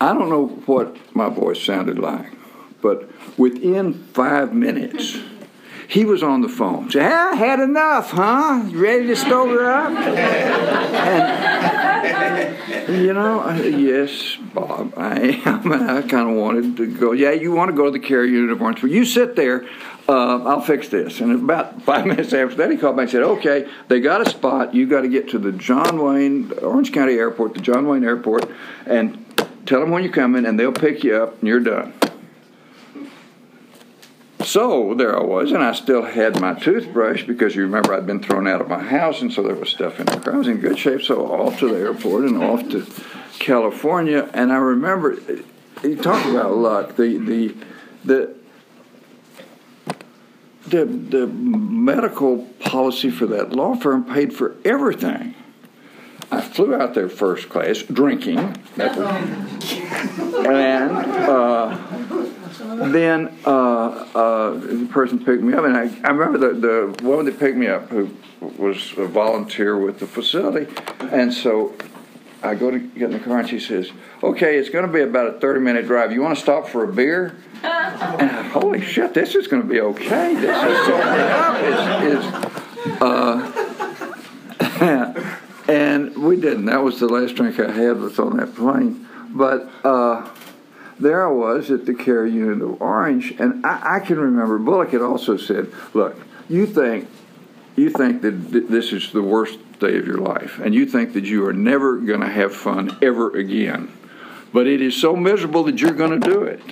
I 0.00 0.14
don't 0.14 0.30
know 0.30 0.46
what 0.66 0.96
my 1.14 1.28
voice 1.28 1.62
sounded 1.62 1.98
like, 1.98 2.32
but 2.80 3.10
within 3.38 3.92
five 4.14 4.54
minutes, 4.54 5.18
he 5.88 6.04
was 6.04 6.22
on 6.22 6.40
the 6.40 6.48
phone. 6.48 6.88
Said, 6.90 7.02
I 7.02 7.34
had 7.34 7.58
enough, 7.60 8.12
huh? 8.12 8.64
You 8.68 8.80
ready 8.80 9.08
to 9.08 9.16
sober 9.16 9.68
up? 9.68 9.90
and, 12.86 13.04
you 13.04 13.12
know, 13.12 13.40
I, 13.40 13.60
yes, 13.60 14.36
Bob, 14.54 14.94
I 14.96 15.42
am. 15.44 15.72
And 15.72 15.90
I 15.90 16.02
kind 16.02 16.30
of 16.30 16.36
wanted 16.36 16.76
to 16.76 16.86
go. 16.86 17.12
Yeah, 17.12 17.32
you 17.32 17.52
want 17.52 17.70
to 17.70 17.76
go 17.76 17.86
to 17.86 17.90
the 17.90 17.98
care 17.98 18.24
unit 18.24 18.50
of 18.50 18.62
Orange? 18.62 18.82
Well, 18.82 18.92
you 18.92 19.04
sit 19.04 19.36
there 19.36 19.66
uh, 20.10 20.42
I'll 20.44 20.60
fix 20.60 20.88
this. 20.88 21.20
And 21.20 21.32
about 21.32 21.82
five 21.82 22.06
minutes 22.06 22.32
after 22.32 22.56
that, 22.56 22.70
he 22.70 22.76
called 22.76 22.96
me 22.96 23.02
and 23.02 23.10
said, 23.10 23.22
okay, 23.22 23.68
they 23.88 24.00
got 24.00 24.26
a 24.26 24.28
spot. 24.28 24.74
You 24.74 24.86
got 24.86 25.02
to 25.02 25.08
get 25.08 25.30
to 25.30 25.38
the 25.38 25.52
John 25.52 26.02
Wayne, 26.02 26.52
Orange 26.62 26.92
County 26.92 27.14
Airport, 27.14 27.54
the 27.54 27.60
John 27.60 27.86
Wayne 27.86 28.04
Airport, 28.04 28.50
and 28.86 29.24
tell 29.66 29.80
them 29.80 29.90
when 29.90 30.02
you're 30.02 30.12
coming, 30.12 30.46
and 30.46 30.58
they'll 30.58 30.72
pick 30.72 31.04
you 31.04 31.16
up, 31.16 31.38
and 31.38 31.48
you're 31.48 31.60
done. 31.60 31.94
So 34.42 34.94
there 34.94 35.16
I 35.16 35.22
was, 35.22 35.52
and 35.52 35.62
I 35.62 35.72
still 35.72 36.02
had 36.02 36.40
my 36.40 36.54
toothbrush 36.54 37.24
because 37.24 37.54
you 37.54 37.62
remember 37.62 37.94
I'd 37.94 38.06
been 38.06 38.20
thrown 38.20 38.48
out 38.48 38.60
of 38.60 38.68
my 38.68 38.82
house, 38.82 39.20
and 39.20 39.32
so 39.32 39.42
there 39.42 39.54
was 39.54 39.68
stuff 39.68 40.00
in 40.00 40.06
there. 40.06 40.34
I 40.34 40.38
was 40.38 40.48
in 40.48 40.58
good 40.58 40.78
shape, 40.78 41.02
so 41.02 41.26
off 41.30 41.58
to 41.60 41.68
the 41.68 41.78
airport 41.78 42.24
and 42.24 42.42
off 42.42 42.66
to 42.70 42.86
California, 43.38 44.30
and 44.32 44.50
I 44.50 44.56
remember 44.56 45.18
you 45.82 45.96
talk 45.96 46.24
about 46.26 46.54
luck. 46.56 46.96
The 46.96 47.18
the 47.18 47.54
the 48.04 48.39
the 50.66 50.84
the 50.84 51.26
medical 51.26 52.44
policy 52.60 53.10
for 53.10 53.26
that 53.26 53.52
law 53.52 53.74
firm 53.74 54.04
paid 54.04 54.32
for 54.34 54.56
everything. 54.64 55.34
I 56.32 56.40
flew 56.40 56.74
out 56.74 56.94
there 56.94 57.08
first 57.08 57.48
class 57.48 57.78
drinking, 57.78 58.38
and 58.38 58.96
uh, 60.46 61.76
then 62.88 63.36
uh, 63.44 63.50
uh, 63.50 64.50
the 64.54 64.88
person 64.92 65.24
picked 65.24 65.42
me 65.42 65.54
up, 65.54 65.64
and 65.64 65.76
I, 65.76 65.90
I 66.04 66.10
remember 66.10 66.38
the 66.38 66.54
the 66.60 67.04
woman 67.04 67.26
that 67.26 67.38
picked 67.40 67.56
me 67.56 67.66
up 67.66 67.88
who 67.88 68.10
was 68.40 68.92
a 68.96 69.06
volunteer 69.06 69.76
with 69.76 69.98
the 69.98 70.06
facility, 70.06 70.72
and 71.10 71.34
so 71.34 71.74
I 72.42 72.54
go 72.54 72.70
to 72.70 72.78
get 72.78 73.10
in 73.10 73.12
the 73.12 73.18
car, 73.20 73.40
and 73.40 73.48
she 73.48 73.60
says, 73.60 73.90
"Okay, 74.22 74.58
it's 74.58 74.70
going 74.70 74.86
to 74.86 74.92
be 74.92 75.00
about 75.00 75.26
a 75.26 75.32
thirty-minute 75.38 75.86
drive. 75.86 76.12
You 76.12 76.22
want 76.22 76.36
to 76.36 76.42
stop 76.42 76.68
for 76.68 76.84
a 76.84 76.92
beer?" 76.92 77.36
And 77.62 78.30
I, 78.30 78.42
holy 78.44 78.80
shit, 78.80 79.12
this 79.12 79.34
is 79.34 79.46
going 79.46 79.62
to 79.62 79.68
be 79.68 79.80
okay. 79.80 80.34
This 80.34 80.56
is 80.56 80.86
so 80.86 80.96
uh, 83.00 83.52
and 85.68 86.16
we 86.16 86.36
didn't. 86.36 86.66
That 86.66 86.82
was 86.82 86.98
the 87.00 87.08
last 87.08 87.34
drink 87.34 87.60
I 87.60 87.70
had 87.70 87.98
was 87.98 88.18
on 88.18 88.38
that 88.38 88.54
plane. 88.54 89.06
But 89.28 89.70
uh, 89.84 90.28
there 90.98 91.26
I 91.26 91.30
was 91.30 91.70
at 91.70 91.86
the 91.86 91.94
care 91.94 92.26
unit 92.26 92.62
of 92.62 92.80
Orange, 92.80 93.32
and 93.38 93.64
I, 93.64 93.96
I 93.96 94.00
can 94.00 94.18
remember 94.18 94.58
Bullock 94.58 94.90
had 94.90 95.02
also 95.02 95.36
said, 95.36 95.72
"Look, 95.92 96.16
you 96.48 96.66
think 96.66 97.08
you 97.76 97.90
think 97.90 98.22
that 98.22 98.52
th- 98.52 98.66
this 98.68 98.92
is 98.92 99.12
the 99.12 99.22
worst 99.22 99.58
day 99.80 99.98
of 99.98 100.06
your 100.06 100.18
life, 100.18 100.58
and 100.58 100.74
you 100.74 100.86
think 100.86 101.12
that 101.14 101.24
you 101.24 101.46
are 101.46 101.52
never 101.52 101.96
going 101.96 102.20
to 102.20 102.28
have 102.28 102.54
fun 102.54 102.96
ever 103.02 103.30
again, 103.36 103.90
but 104.52 104.66
it 104.66 104.80
is 104.80 104.94
so 104.94 105.16
miserable 105.16 105.64
that 105.64 105.80
you're 105.80 105.92
going 105.92 106.20
to 106.20 106.30
do 106.30 106.42
it." 106.42 106.62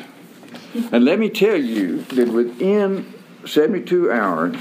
And 0.93 1.05
let 1.05 1.19
me 1.19 1.31
tell 1.31 1.57
you 1.57 2.03
that 2.03 2.29
within 2.29 3.13
72 3.45 4.13
hours, 4.13 4.57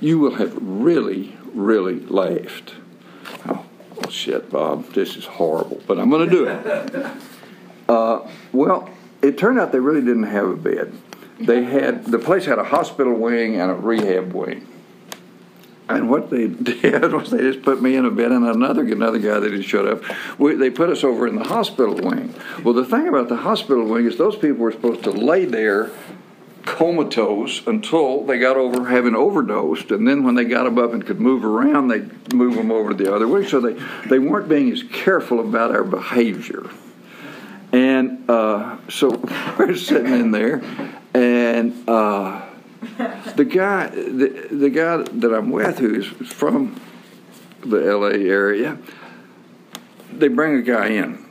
you 0.00 0.18
will 0.18 0.34
have 0.34 0.56
really, 0.60 1.36
really 1.54 2.00
laughed. 2.00 2.74
Oh, 3.48 3.64
shit, 4.10 4.50
Bob, 4.50 4.92
this 4.92 5.16
is 5.16 5.24
horrible, 5.24 5.80
but 5.86 5.98
I'm 5.98 6.10
going 6.10 6.28
to 6.28 6.34
do 6.34 6.46
it. 6.46 7.06
Uh, 7.88 8.28
well, 8.52 8.90
it 9.22 9.38
turned 9.38 9.58
out 9.58 9.70
they 9.70 9.80
really 9.80 10.00
didn't 10.00 10.24
have 10.24 10.48
a 10.48 10.56
bed. 10.56 10.92
They 11.38 11.64
had 11.64 12.06
the 12.06 12.18
place 12.18 12.44
had 12.44 12.58
a 12.58 12.64
hospital 12.64 13.14
wing 13.14 13.60
and 13.60 13.70
a 13.70 13.74
rehab 13.74 14.32
wing. 14.32 14.66
And 15.88 16.08
what 16.08 16.30
they 16.30 16.46
did 16.48 17.12
was 17.12 17.30
they 17.30 17.38
just 17.38 17.62
put 17.62 17.82
me 17.82 17.96
in 17.96 18.04
a 18.04 18.10
bed 18.10 18.32
and 18.32 18.46
another 18.46 18.82
another 18.82 19.18
guy 19.18 19.40
that 19.40 19.52
had 19.52 19.64
showed 19.64 19.86
up. 19.86 20.38
We, 20.38 20.54
they 20.54 20.70
put 20.70 20.90
us 20.90 21.04
over 21.04 21.26
in 21.26 21.36
the 21.36 21.44
hospital 21.44 21.94
wing. 21.94 22.34
Well, 22.62 22.74
the 22.74 22.84
thing 22.84 23.08
about 23.08 23.28
the 23.28 23.36
hospital 23.36 23.84
wing 23.86 24.06
is 24.06 24.16
those 24.16 24.36
people 24.36 24.58
were 24.58 24.72
supposed 24.72 25.04
to 25.04 25.10
lay 25.10 25.44
there 25.44 25.90
comatose 26.64 27.66
until 27.66 28.24
they 28.24 28.38
got 28.38 28.56
over 28.56 28.88
having 28.88 29.16
overdosed, 29.16 29.90
and 29.90 30.06
then 30.06 30.22
when 30.22 30.36
they 30.36 30.44
got 30.44 30.64
them 30.64 30.78
up 30.78 30.92
and 30.92 31.04
could 31.04 31.20
move 31.20 31.44
around, 31.44 31.88
they 31.88 32.00
move 32.34 32.54
them 32.54 32.70
over 32.70 32.90
to 32.90 33.04
the 33.04 33.12
other 33.12 33.26
wing. 33.26 33.46
So 33.46 33.60
they 33.60 33.82
they 34.08 34.18
weren't 34.18 34.48
being 34.48 34.70
as 34.70 34.82
careful 34.84 35.40
about 35.40 35.72
our 35.72 35.84
behavior. 35.84 36.70
And 37.72 38.28
uh, 38.30 38.76
so 38.88 39.10
we're 39.58 39.74
sitting 39.76 40.12
in 40.12 40.30
there, 40.30 40.62
the 43.36 43.44
guy, 43.44 43.88
the, 43.88 44.48
the 44.50 44.70
guy 44.70 44.98
that 44.98 45.32
I'm 45.34 45.50
with, 45.50 45.78
who 45.78 45.94
is 45.94 46.06
from 46.06 46.80
the 47.60 47.88
L.A. 47.88 48.14
area, 48.14 48.78
they 50.12 50.28
bring 50.28 50.56
a 50.56 50.62
guy 50.62 50.88
in, 50.88 51.24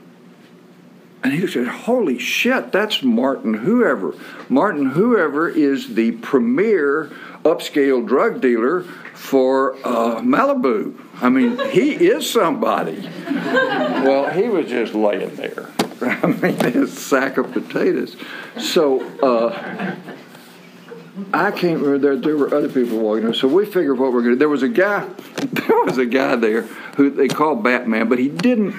and 1.24 1.34
he 1.34 1.48
said, 1.48 1.68
"Holy 1.68 2.18
shit, 2.18 2.72
that's 2.72 3.04
Martin 3.04 3.54
Whoever. 3.54 4.16
Martin 4.50 4.92
Whoever 4.92 5.50
is 5.50 5.96
the 5.96 6.14
premier 6.14 7.12
upscale 7.44 8.06
drug 8.06 8.42
dealer 8.42 8.82
for 9.14 9.76
uh, 9.86 10.22
Malibu. 10.22 11.00
I 11.22 11.30
mean, 11.30 11.58
he 11.70 11.94
is 11.94 12.30
somebody." 12.30 13.02
well, 13.28 14.30
he 14.32 14.48
was 14.48 14.68
just 14.68 14.94
laying 14.94 15.36
there. 15.36 15.70
I 16.02 16.28
mean, 16.28 16.56
a 16.66 16.88
sack 16.88 17.38
of 17.38 17.52
potatoes. 17.52 18.18
So. 18.58 19.02
Uh, 19.20 19.96
I 21.34 21.52
can't 21.52 21.82
remember. 21.82 21.98
There, 21.98 22.16
there 22.16 22.38
were 22.38 22.54
other 22.54 22.70
people 22.70 23.00
walking. 23.00 23.26
There. 23.26 23.34
So 23.34 23.48
we 23.48 23.66
figured 23.66 23.98
what 23.98 24.14
we're 24.14 24.22
going 24.22 24.32
to. 24.32 24.36
Do. 24.36 24.40
There 24.40 24.50
was 24.50 24.64
a 24.64 24.70
guy. 24.70 25.08
There 25.52 25.84
was 25.84 25.98
a 25.98 26.06
guy 26.06 26.36
there 26.36 26.64
who 26.96 27.10
they 27.10 27.28
called 27.28 27.64
Batman, 27.64 28.10
but 28.10 28.20
he 28.20 28.30
didn't. 28.30 28.76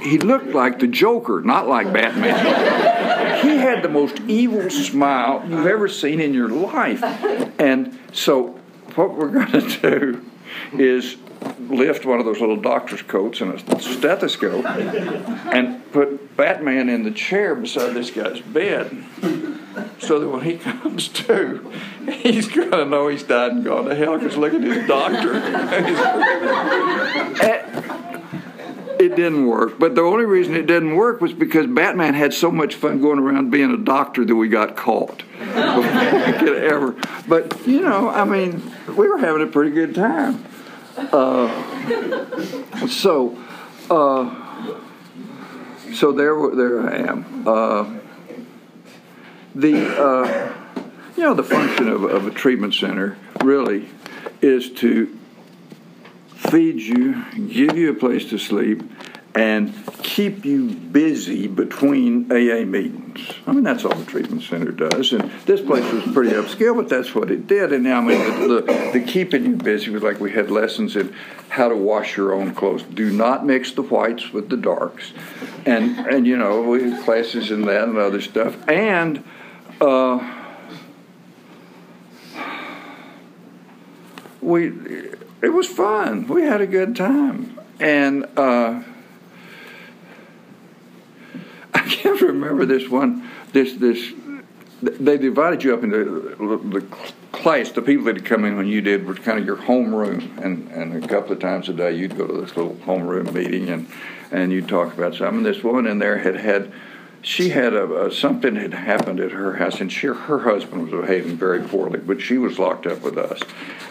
He 0.00 0.18
looked 0.18 0.48
like 0.48 0.78
the 0.78 0.86
Joker, 0.86 1.40
not 1.40 1.68
like 1.68 1.92
Batman. 1.92 3.42
he 3.44 3.56
had 3.56 3.82
the 3.82 3.88
most 3.88 4.18
evil 4.28 4.70
smile 4.70 5.44
you've 5.48 5.66
ever 5.66 5.88
seen 5.88 6.20
in 6.20 6.32
your 6.32 6.48
life. 6.48 7.02
And 7.60 7.98
so, 8.12 8.58
what 8.94 9.14
we're 9.14 9.28
going 9.28 9.52
to 9.52 9.80
do 9.80 10.31
is 10.72 11.16
lift 11.58 12.04
one 12.04 12.18
of 12.18 12.24
those 12.24 12.40
little 12.40 12.56
doctor's 12.56 13.02
coats 13.02 13.40
and 13.40 13.54
a 13.54 13.80
stethoscope 13.80 14.64
and 14.64 15.92
put 15.92 16.36
Batman 16.36 16.88
in 16.88 17.02
the 17.02 17.10
chair 17.10 17.54
beside 17.54 17.94
this 17.94 18.10
guy's 18.10 18.40
bed 18.40 19.04
so 19.98 20.18
that 20.18 20.28
when 20.28 20.42
he 20.42 20.58
comes 20.58 21.08
to, 21.08 21.72
he's 22.10 22.48
going 22.48 22.70
to 22.70 22.84
know 22.84 23.08
he's 23.08 23.22
died 23.22 23.52
and 23.52 23.64
gone 23.64 23.86
to 23.86 23.94
hell 23.94 24.18
because 24.18 24.36
look 24.36 24.54
at 24.54 24.62
his 24.62 24.86
doctor. 24.86 25.32
it 29.02 29.16
didn't 29.16 29.46
work. 29.46 29.78
But 29.78 29.94
the 29.94 30.02
only 30.02 30.24
reason 30.24 30.54
it 30.54 30.66
didn't 30.66 30.96
work 30.96 31.20
was 31.20 31.32
because 31.32 31.66
Batman 31.66 32.14
had 32.14 32.32
so 32.32 32.50
much 32.50 32.74
fun 32.74 33.00
going 33.00 33.18
around 33.18 33.50
being 33.50 33.70
a 33.72 33.76
doctor 33.76 34.24
that 34.24 34.34
we 34.34 34.48
got 34.48 34.76
caught. 34.76 35.24
could 36.38 36.62
ever. 36.62 36.94
But, 37.28 37.66
you 37.66 37.80
know, 37.80 38.08
I 38.08 38.24
mean, 38.24 38.62
we 38.88 39.08
were 39.08 39.18
having 39.18 39.42
a 39.42 39.46
pretty 39.46 39.70
good 39.70 39.94
time. 39.94 40.44
Uh, 40.96 41.48
so, 42.86 43.38
uh, 43.90 44.78
so 45.94 46.12
there, 46.12 46.34
there 46.54 46.80
I 46.88 46.96
am. 47.08 47.48
Uh, 47.48 47.98
the 49.54 50.02
uh, 50.02 50.52
you 51.16 51.22
know 51.22 51.34
the 51.34 51.42
function 51.42 51.88
of, 51.88 52.04
of 52.04 52.26
a 52.26 52.30
treatment 52.30 52.74
center 52.74 53.16
really 53.42 53.88
is 54.40 54.70
to 54.70 55.18
feed 56.52 56.78
you, 56.78 57.24
give 57.48 57.78
you 57.78 57.90
a 57.90 57.94
place 57.94 58.28
to 58.28 58.36
sleep, 58.36 58.82
and 59.34 59.72
keep 60.02 60.44
you 60.44 60.68
busy 60.68 61.46
between 61.46 62.30
AA 62.30 62.66
meetings. 62.66 63.32
I 63.46 63.52
mean, 63.52 63.64
that's 63.64 63.86
all 63.86 63.94
the 63.94 64.04
treatment 64.04 64.42
center 64.42 64.70
does. 64.70 65.14
And 65.14 65.30
this 65.46 65.62
place 65.62 65.90
was 65.90 66.04
pretty 66.12 66.32
upscale, 66.32 66.76
but 66.76 66.90
that's 66.90 67.14
what 67.14 67.30
it 67.30 67.46
did. 67.46 67.72
And 67.72 67.84
now, 67.84 68.00
I 68.00 68.04
mean, 68.04 68.18
the, 68.18 68.60
the, 68.60 68.90
the, 68.92 69.00
keeping 69.00 69.46
you 69.46 69.56
busy 69.56 69.88
was 69.88 70.02
like 70.02 70.20
we 70.20 70.30
had 70.30 70.50
lessons 70.50 70.94
in 70.94 71.14
how 71.48 71.70
to 71.70 71.74
wash 71.74 72.18
your 72.18 72.34
own 72.34 72.54
clothes. 72.54 72.82
Do 72.82 73.10
not 73.10 73.46
mix 73.46 73.72
the 73.72 73.80
whites 73.80 74.34
with 74.34 74.50
the 74.50 74.58
darks. 74.58 75.14
And, 75.64 76.00
and 76.00 76.26
you 76.26 76.36
know, 76.36 76.60
we 76.60 76.90
had 76.90 77.02
classes 77.02 77.50
in 77.50 77.62
that 77.62 77.84
and 77.84 77.96
other 77.96 78.20
stuff. 78.20 78.68
And 78.68 79.24
uh, 79.80 80.20
we 84.42 84.70
it 85.42 85.52
was 85.52 85.66
fun. 85.66 86.26
We 86.28 86.42
had 86.42 86.60
a 86.60 86.66
good 86.66 86.96
time, 86.96 87.58
and 87.80 88.24
uh, 88.36 88.82
I 91.74 91.80
can't 91.80 92.20
remember 92.20 92.64
this 92.64 92.88
one. 92.88 93.28
This 93.52 93.74
this 93.74 94.12
they 94.82 95.16
divided 95.16 95.62
you 95.62 95.74
up 95.74 95.84
into 95.84 96.34
the 96.72 96.80
class. 97.32 97.70
The 97.70 97.82
people 97.82 98.04
that 98.06 98.16
had 98.16 98.24
come 98.24 98.44
in 98.44 98.56
when 98.56 98.66
you 98.66 98.80
did 98.80 99.06
were 99.06 99.14
kind 99.14 99.38
of 99.38 99.44
your 99.44 99.56
homeroom, 99.56 100.42
and 100.42 100.70
and 100.70 101.04
a 101.04 101.08
couple 101.08 101.32
of 101.32 101.40
times 101.40 101.68
a 101.68 101.72
day 101.72 101.92
you'd 101.92 102.16
go 102.16 102.26
to 102.26 102.40
this 102.40 102.56
little 102.56 102.74
homeroom 102.76 103.32
meeting 103.32 103.68
and 103.68 103.88
and 104.30 104.52
you'd 104.52 104.68
talk 104.68 104.94
about 104.94 105.14
something. 105.14 105.42
This 105.42 105.62
woman 105.62 105.86
in 105.86 105.98
there 105.98 106.18
had 106.18 106.36
had 106.36 106.72
she 107.22 107.50
had 107.50 107.72
a, 107.72 108.06
a, 108.06 108.12
something 108.12 108.56
had 108.56 108.74
happened 108.74 109.20
at 109.20 109.30
her 109.30 109.54
house, 109.54 109.80
and 109.80 109.92
she, 109.92 110.08
her 110.08 110.40
husband 110.40 110.90
was 110.90 111.06
behaving 111.06 111.36
very 111.36 111.62
poorly, 111.62 112.00
but 112.00 112.20
she 112.20 112.36
was 112.36 112.58
locked 112.58 112.84
up 112.84 113.00
with 113.02 113.16
us, 113.16 113.40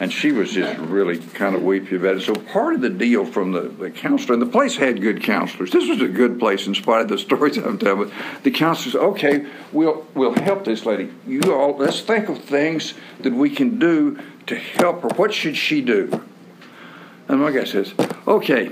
and 0.02 0.12
she 0.12 0.34
was 0.34 0.52
just 0.52 0.78
really 0.80 1.18
kind 1.18 1.56
of 1.56 1.64
weepy 1.64 1.96
about 1.96 2.18
it. 2.18 2.22
So 2.24 2.36
part 2.36 2.74
of 2.76 2.82
the 2.82 2.90
deal 2.90 3.26
from 3.26 3.54
the, 3.54 3.62
the 3.62 3.90
counselor, 3.90 4.34
and 4.34 4.42
the 4.42 4.48
place 4.48 4.76
had 4.76 5.02
good 5.02 5.24
counselors. 5.24 5.72
This 5.72 5.88
was 5.88 6.02
a 6.02 6.10
good 6.10 6.40
place 6.40 6.68
in 6.68 6.76
spite 6.76 7.04
of 7.04 7.08
the 7.08 7.18
stories 7.18 7.58
I'm 7.58 7.78
telling. 7.78 8.10
But 8.10 8.44
the 8.44 8.52
counselors, 8.52 8.96
okay, 8.96 9.46
we'll 9.72 10.06
we'll 10.14 10.34
help 10.34 10.66
this 10.66 10.86
lady. 10.86 11.14
You 11.26 11.42
all, 11.54 11.78
let's 11.78 12.02
think 12.02 12.28
of 12.28 12.44
things 12.44 12.96
that 13.22 13.34
we 13.34 13.50
can 13.50 13.80
do 13.80 14.20
to 14.48 14.56
help 14.58 15.04
her. 15.04 15.10
What 15.10 15.34
should 15.34 15.56
she 15.56 15.82
do? 15.82 16.22
And 17.30 17.40
my 17.40 17.52
guy 17.52 17.64
says, 17.64 17.94
okay 18.28 18.72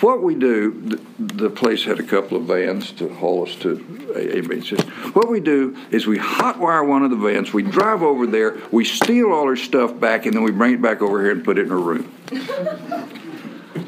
what 0.00 0.22
we 0.22 0.34
do, 0.34 0.98
the, 1.18 1.34
the, 1.34 1.50
place 1.50 1.84
had 1.84 2.00
a 2.00 2.02
couple 2.02 2.36
of 2.36 2.44
vans 2.44 2.90
to 2.92 3.08
haul 3.14 3.46
us 3.46 3.54
to 3.56 3.76
meetings. 3.76 4.70
What 5.14 5.28
we 5.28 5.40
do 5.40 5.76
is 5.90 6.06
we 6.06 6.18
hotwire 6.18 6.86
one 6.86 7.04
of 7.04 7.10
the 7.10 7.16
vans, 7.16 7.52
we 7.52 7.62
drive 7.62 8.02
over 8.02 8.26
there, 8.26 8.58
we 8.72 8.84
steal 8.84 9.32
all 9.32 9.46
her 9.46 9.56
stuff 9.56 9.98
back, 9.98 10.26
and 10.26 10.34
then 10.34 10.42
we 10.42 10.50
bring 10.50 10.74
it 10.74 10.82
back 10.82 11.00
over 11.00 11.22
here 11.22 11.30
and 11.30 11.44
put 11.44 11.58
it 11.58 11.62
in 11.62 11.68
her 11.68 11.78
room. 11.78 12.12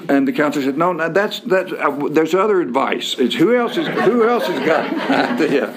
And 0.09 0.27
the 0.27 0.33
counselor 0.33 0.65
said, 0.65 0.79
"No, 0.79 0.93
no 0.93 1.09
that's 1.09 1.41
that's. 1.41 1.73
Uh, 1.73 2.09
there's 2.11 2.35
other 2.35 2.61
advice. 2.61 3.17
It's 3.19 3.35
who 3.35 3.57
else 3.57 3.77
is 3.77 3.89
who 3.89 4.29
else 4.29 4.47
has 4.47 4.65
got 4.65 4.93
an 4.93 5.43
idea." 5.43 5.71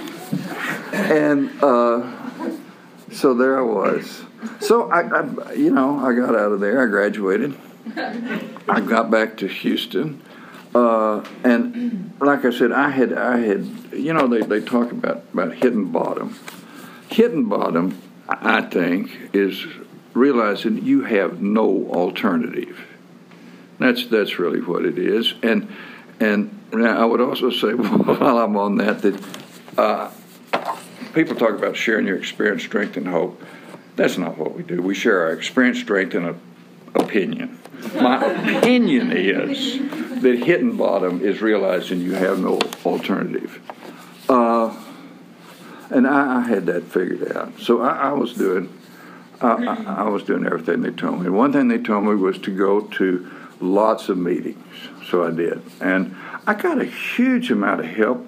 And 0.94 1.52
uh, 1.64 2.16
so 3.12 3.34
there 3.34 3.58
I 3.58 3.62
was. 3.62 4.24
So 4.60 4.90
I, 4.92 5.02
I, 5.02 5.54
you 5.54 5.72
know, 5.72 6.00
I 6.00 6.14
got 6.14 6.36
out 6.36 6.52
of 6.52 6.60
there. 6.60 6.82
I 6.84 6.86
graduated. 6.86 7.58
I 8.68 8.82
got 8.82 9.10
back 9.12 9.38
to 9.38 9.48
Houston, 9.48 10.22
uh, 10.74 11.24
and 11.44 12.14
like 12.20 12.46
I 12.46 12.52
said, 12.52 12.72
I 12.72 12.90
had, 12.90 13.14
I 13.14 13.38
had, 13.40 13.68
you 13.92 14.14
know, 14.14 14.28
they, 14.28 14.42
they 14.42 14.62
talk 14.62 14.92
about 14.92 15.24
about 15.34 15.56
hitting 15.56 15.92
bottom. 15.92 16.38
Hitting 17.10 17.46
bottom, 17.46 18.00
I 18.28 18.62
think, 18.62 19.12
is 19.34 19.66
realizing 20.14 20.84
you 20.86 21.04
have 21.04 21.42
no 21.42 21.88
alternative. 21.90 22.80
That's 23.80 24.06
that's 24.08 24.38
really 24.38 24.62
what 24.62 24.86
it 24.86 25.00
is. 25.00 25.34
And 25.42 25.74
and 26.20 26.56
I 26.74 27.06
would 27.06 27.22
also 27.22 27.50
say 27.50 27.72
while 27.74 28.40
I'm 28.40 28.56
on 28.58 28.78
that 28.78 29.02
that 29.02 29.40
uh, 29.78 30.12
people 31.14 31.36
talk 31.36 31.58
about 31.58 31.76
sharing 31.76 32.06
your 32.06 32.18
experience, 32.18 32.64
strength, 32.64 32.98
and 32.98 33.08
hope. 33.08 33.42
That's 33.96 34.18
not 34.18 34.38
what 34.38 34.56
we 34.56 34.64
do. 34.64 34.82
We 34.82 34.96
share 34.96 35.24
our 35.24 35.32
experience, 35.32 35.80
strength, 35.80 36.14
and 36.16 36.26
a, 36.28 36.36
opinion. 36.96 37.60
My 37.96 38.24
opinion 38.24 39.12
is 39.12 39.80
that 40.22 40.44
hitting 40.44 40.76
bottom 40.76 41.22
is 41.22 41.42
realizing 41.42 42.02
you 42.02 42.14
have 42.14 42.40
no 42.40 42.60
alternative. 42.86 43.60
Uh, 44.28 44.76
and 45.90 46.08
I, 46.08 46.38
I, 46.38 46.42
had 46.42 46.66
that 46.68 46.84
figured 46.84 47.36
out. 47.36 47.60
So 47.60 47.82
I, 47.82 48.10
I 48.10 48.12
was 48.12 48.34
doing, 48.34 48.72
I, 49.42 50.04
I, 50.04 50.10
was 50.10 50.24
doing 50.24 50.46
everything 50.46 50.82
they 50.82 50.92
told 50.92 51.22
me. 51.22 51.30
One 51.30 51.52
thing 51.52 51.68
they 51.68 51.80
told 51.80 52.04
me 52.04 52.14
was 52.16 52.38
to 52.40 52.56
go 52.56 52.82
to 52.82 53.32
lots 53.60 54.10
of 54.10 54.18
meetings. 54.18 54.64
So 55.10 55.26
I 55.26 55.32
did, 55.32 55.64
and 55.82 56.16
I 56.46 56.54
got 56.54 56.80
a 56.80 56.86
huge 56.86 57.50
amount 57.50 57.80
of 57.80 57.88
help 57.88 58.28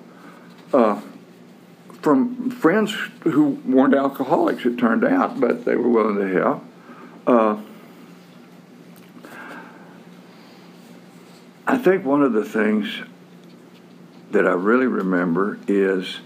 uh, 0.74 1.00
from 2.02 2.50
friends 2.50 2.96
who 3.24 3.62
weren't 3.66 3.94
alcoholics. 3.94 4.66
It 4.66 4.80
turned 4.80 5.06
out, 5.06 5.40
but 5.40 5.66
they 5.66 5.76
were 5.76 5.90
willing 5.90 6.16
to 6.16 6.28
help. 6.28 6.64
Uh, 7.28 7.62
I 11.72 11.78
think 11.78 12.04
one 12.04 12.22
of 12.22 12.34
the 12.34 12.44
things 12.44 13.00
that 14.32 14.46
I 14.46 14.52
really 14.52 14.88
remember 14.88 15.58
is 15.70 16.20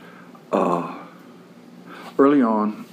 uh, 0.51 0.97
early 2.17 2.41
on, 2.41 2.87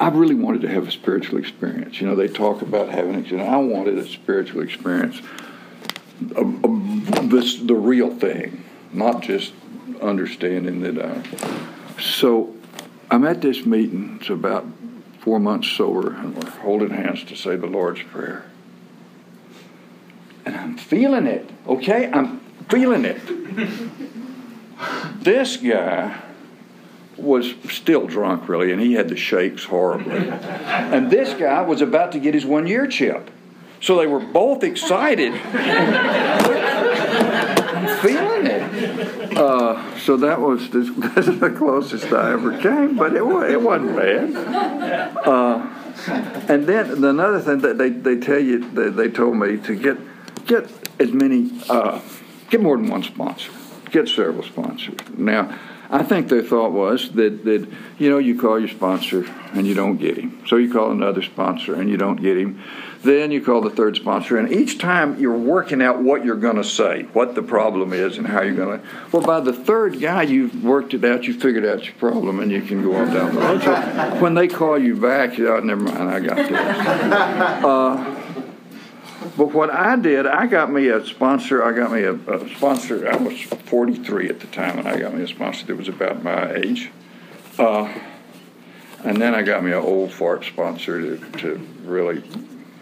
I 0.00 0.08
really 0.08 0.34
wanted 0.34 0.62
to 0.62 0.68
have 0.70 0.88
a 0.88 0.90
spiritual 0.90 1.38
experience. 1.38 2.00
You 2.00 2.08
know, 2.08 2.16
they 2.16 2.26
talk 2.26 2.62
about 2.62 2.88
having 2.88 3.14
it. 3.14 3.32
I 3.32 3.56
wanted 3.58 3.96
a 3.96 4.08
spiritual 4.08 4.62
experience, 4.62 5.22
a, 6.34 6.40
a, 6.40 7.28
this 7.28 7.60
the 7.60 7.76
real 7.76 8.12
thing, 8.12 8.64
not 8.92 9.22
just 9.22 9.52
understanding 10.02 10.80
that. 10.80 10.98
Uh, 10.98 11.22
so, 12.00 12.56
I'm 13.08 13.24
at 13.24 13.40
this 13.40 13.64
meeting. 13.64 14.18
It's 14.20 14.30
about 14.30 14.66
four 15.20 15.38
months 15.38 15.68
sober, 15.68 16.12
and 16.12 16.34
we're 16.34 16.50
holding 16.50 16.90
hands 16.90 17.22
to 17.22 17.36
say 17.36 17.54
the 17.54 17.68
Lord's 17.68 18.02
Prayer, 18.02 18.46
and 20.48 20.56
I'm 20.56 20.76
feeling 20.78 21.26
it. 21.26 21.48
Okay, 21.66 22.10
I'm 22.10 22.40
feeling 22.70 23.04
it. 23.04 23.20
this 25.22 25.58
guy 25.58 26.18
was 27.18 27.52
still 27.68 28.06
drunk, 28.06 28.48
really, 28.48 28.72
and 28.72 28.80
he 28.80 28.94
had 28.94 29.10
the 29.10 29.16
shakes 29.16 29.64
horribly. 29.64 30.30
and 30.30 31.10
this 31.10 31.34
guy 31.34 31.60
was 31.60 31.82
about 31.82 32.12
to 32.12 32.18
get 32.18 32.32
his 32.32 32.46
one 32.46 32.66
year 32.66 32.86
chip. 32.86 33.30
So 33.80 33.98
they 33.98 34.06
were 34.06 34.20
both 34.20 34.64
excited, 34.64 35.34
I'm 35.34 35.68
feeling 37.98 38.46
it. 38.46 39.36
Uh, 39.36 39.98
so 39.98 40.16
that 40.16 40.40
was 40.40 40.70
the, 40.70 40.80
that's 41.14 41.26
the 41.38 41.50
closest 41.50 42.10
I 42.12 42.32
ever 42.32 42.58
came, 42.58 42.96
but 42.96 43.12
it, 43.14 43.22
it 43.22 43.60
wasn't 43.60 43.94
bad. 43.94 44.34
Uh, 45.16 45.74
and 46.48 46.66
then 46.66 47.04
another 47.04 47.40
thing 47.40 47.58
that 47.58 47.76
they, 47.76 47.90
they 47.90 48.16
tell 48.18 48.40
you, 48.40 48.68
they, 48.70 48.88
they 48.88 49.08
told 49.08 49.36
me 49.36 49.58
to 49.58 49.76
get 49.76 49.98
get 50.48 50.68
as 50.98 51.12
many, 51.12 51.52
uh, 51.68 52.00
get 52.50 52.60
more 52.60 52.76
than 52.76 52.88
one 52.88 53.04
sponsor, 53.04 53.52
get 53.92 54.08
several 54.08 54.42
sponsors. 54.42 54.96
Now, 55.16 55.56
I 55.90 56.02
think 56.02 56.28
their 56.28 56.42
thought 56.42 56.72
was 56.72 57.12
that, 57.12 57.44
that 57.44 57.66
you 57.98 58.10
know 58.10 58.18
you 58.18 58.38
call 58.38 58.58
your 58.58 58.68
sponsor 58.68 59.24
and 59.52 59.66
you 59.66 59.74
don't 59.74 59.96
get 59.96 60.18
him, 60.18 60.42
so 60.46 60.56
you 60.56 60.70
call 60.70 60.90
another 60.90 61.22
sponsor 61.22 61.74
and 61.74 61.88
you 61.88 61.96
don't 61.96 62.20
get 62.20 62.36
him. 62.36 62.62
Then 63.02 63.30
you 63.30 63.40
call 63.40 63.60
the 63.60 63.70
third 63.70 63.96
sponsor, 63.96 64.38
and 64.38 64.52
each 64.52 64.78
time 64.78 65.20
you're 65.20 65.38
working 65.38 65.80
out 65.80 66.02
what 66.02 66.24
you're 66.24 66.36
going 66.36 66.56
to 66.56 66.64
say, 66.64 67.04
what 67.12 67.36
the 67.36 67.42
problem 67.42 67.92
is, 67.92 68.18
and 68.18 68.26
how 68.26 68.42
you're 68.42 68.56
going 68.56 68.80
to. 68.80 68.86
Well, 69.12 69.22
by 69.22 69.38
the 69.38 69.52
third 69.52 70.00
guy, 70.00 70.24
you've 70.24 70.64
worked 70.64 70.94
it 70.94 71.04
out, 71.04 71.24
you 71.24 71.38
figured 71.38 71.64
out 71.64 71.84
your 71.84 71.94
problem, 71.94 72.40
and 72.40 72.50
you 72.50 72.60
can 72.60 72.82
go 72.82 72.96
on 72.96 73.14
down 73.14 73.36
the 73.36 73.40
road. 73.40 73.62
So 73.62 74.20
when 74.20 74.34
they 74.34 74.48
call 74.48 74.78
you 74.78 74.96
back, 74.96 75.38
you 75.38 75.48
oh, 75.48 75.60
never 75.60 75.80
mind, 75.80 76.10
I 76.10 76.20
got 76.20 76.36
this. 76.36 77.58
Uh, 77.68 78.27
but 79.38 79.54
what 79.54 79.70
I 79.70 79.94
did, 79.94 80.26
I 80.26 80.48
got 80.48 80.72
me 80.72 80.88
a 80.88 81.06
sponsor. 81.06 81.62
I 81.62 81.70
got 81.70 81.92
me 81.92 82.02
a, 82.02 82.14
a, 82.14 82.48
sponsor. 82.56 83.08
I 83.08 83.16
was 83.16 83.40
43 83.40 84.28
at 84.28 84.40
the 84.40 84.48
time, 84.48 84.80
and 84.80 84.88
I 84.88 84.98
got 84.98 85.14
me 85.14 85.22
a 85.22 85.28
sponsor 85.28 85.64
that 85.66 85.76
was 85.76 85.86
about 85.86 86.24
my 86.24 86.54
age. 86.54 86.90
Uh, 87.56 87.88
and 89.04 89.22
then 89.22 89.36
I 89.36 89.42
got 89.42 89.62
me 89.62 89.70
an 89.70 89.78
old 89.78 90.12
fart 90.12 90.44
sponsor 90.44 91.16
to, 91.16 91.30
to 91.38 91.54
really, 91.84 92.20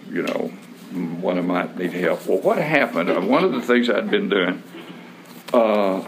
you 0.08 0.22
know, 0.22 0.50
one 1.20 1.36
of 1.36 1.44
might 1.44 1.76
need 1.76 1.92
help. 1.92 2.26
Well, 2.26 2.38
what 2.38 2.56
happened? 2.56 3.10
Uh, 3.10 3.20
one 3.20 3.44
of 3.44 3.52
the 3.52 3.60
things 3.60 3.90
I'd 3.90 4.10
been 4.10 4.30
doing 4.30 4.62
uh, 5.52 6.00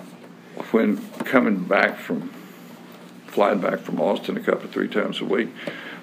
when 0.70 0.96
coming 1.26 1.64
back 1.64 1.98
from 1.98 2.30
flying 3.26 3.60
back 3.60 3.80
from 3.80 4.00
Austin 4.00 4.38
a 4.38 4.40
couple 4.40 4.64
of 4.64 4.70
three 4.70 4.88
times 4.88 5.20
a 5.20 5.26
week 5.26 5.50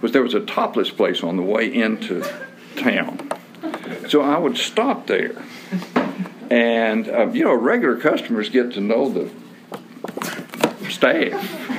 was 0.02 0.12
there 0.12 0.22
was 0.22 0.36
a 0.36 0.46
topless 0.46 0.92
place 0.92 1.24
on 1.24 1.36
the 1.36 1.42
way 1.42 1.74
into 1.74 2.24
town 2.76 3.32
so 4.10 4.22
I 4.22 4.38
would 4.38 4.58
stop 4.58 5.08
there. 5.08 5.42
And, 6.50 7.08
uh, 7.10 7.28
you 7.28 7.44
know, 7.44 7.54
regular 7.54 7.98
customers 7.98 8.50
get 8.50 8.74
to 8.74 8.82
know 8.82 9.10
the 9.10 9.32
staff. 10.90 11.70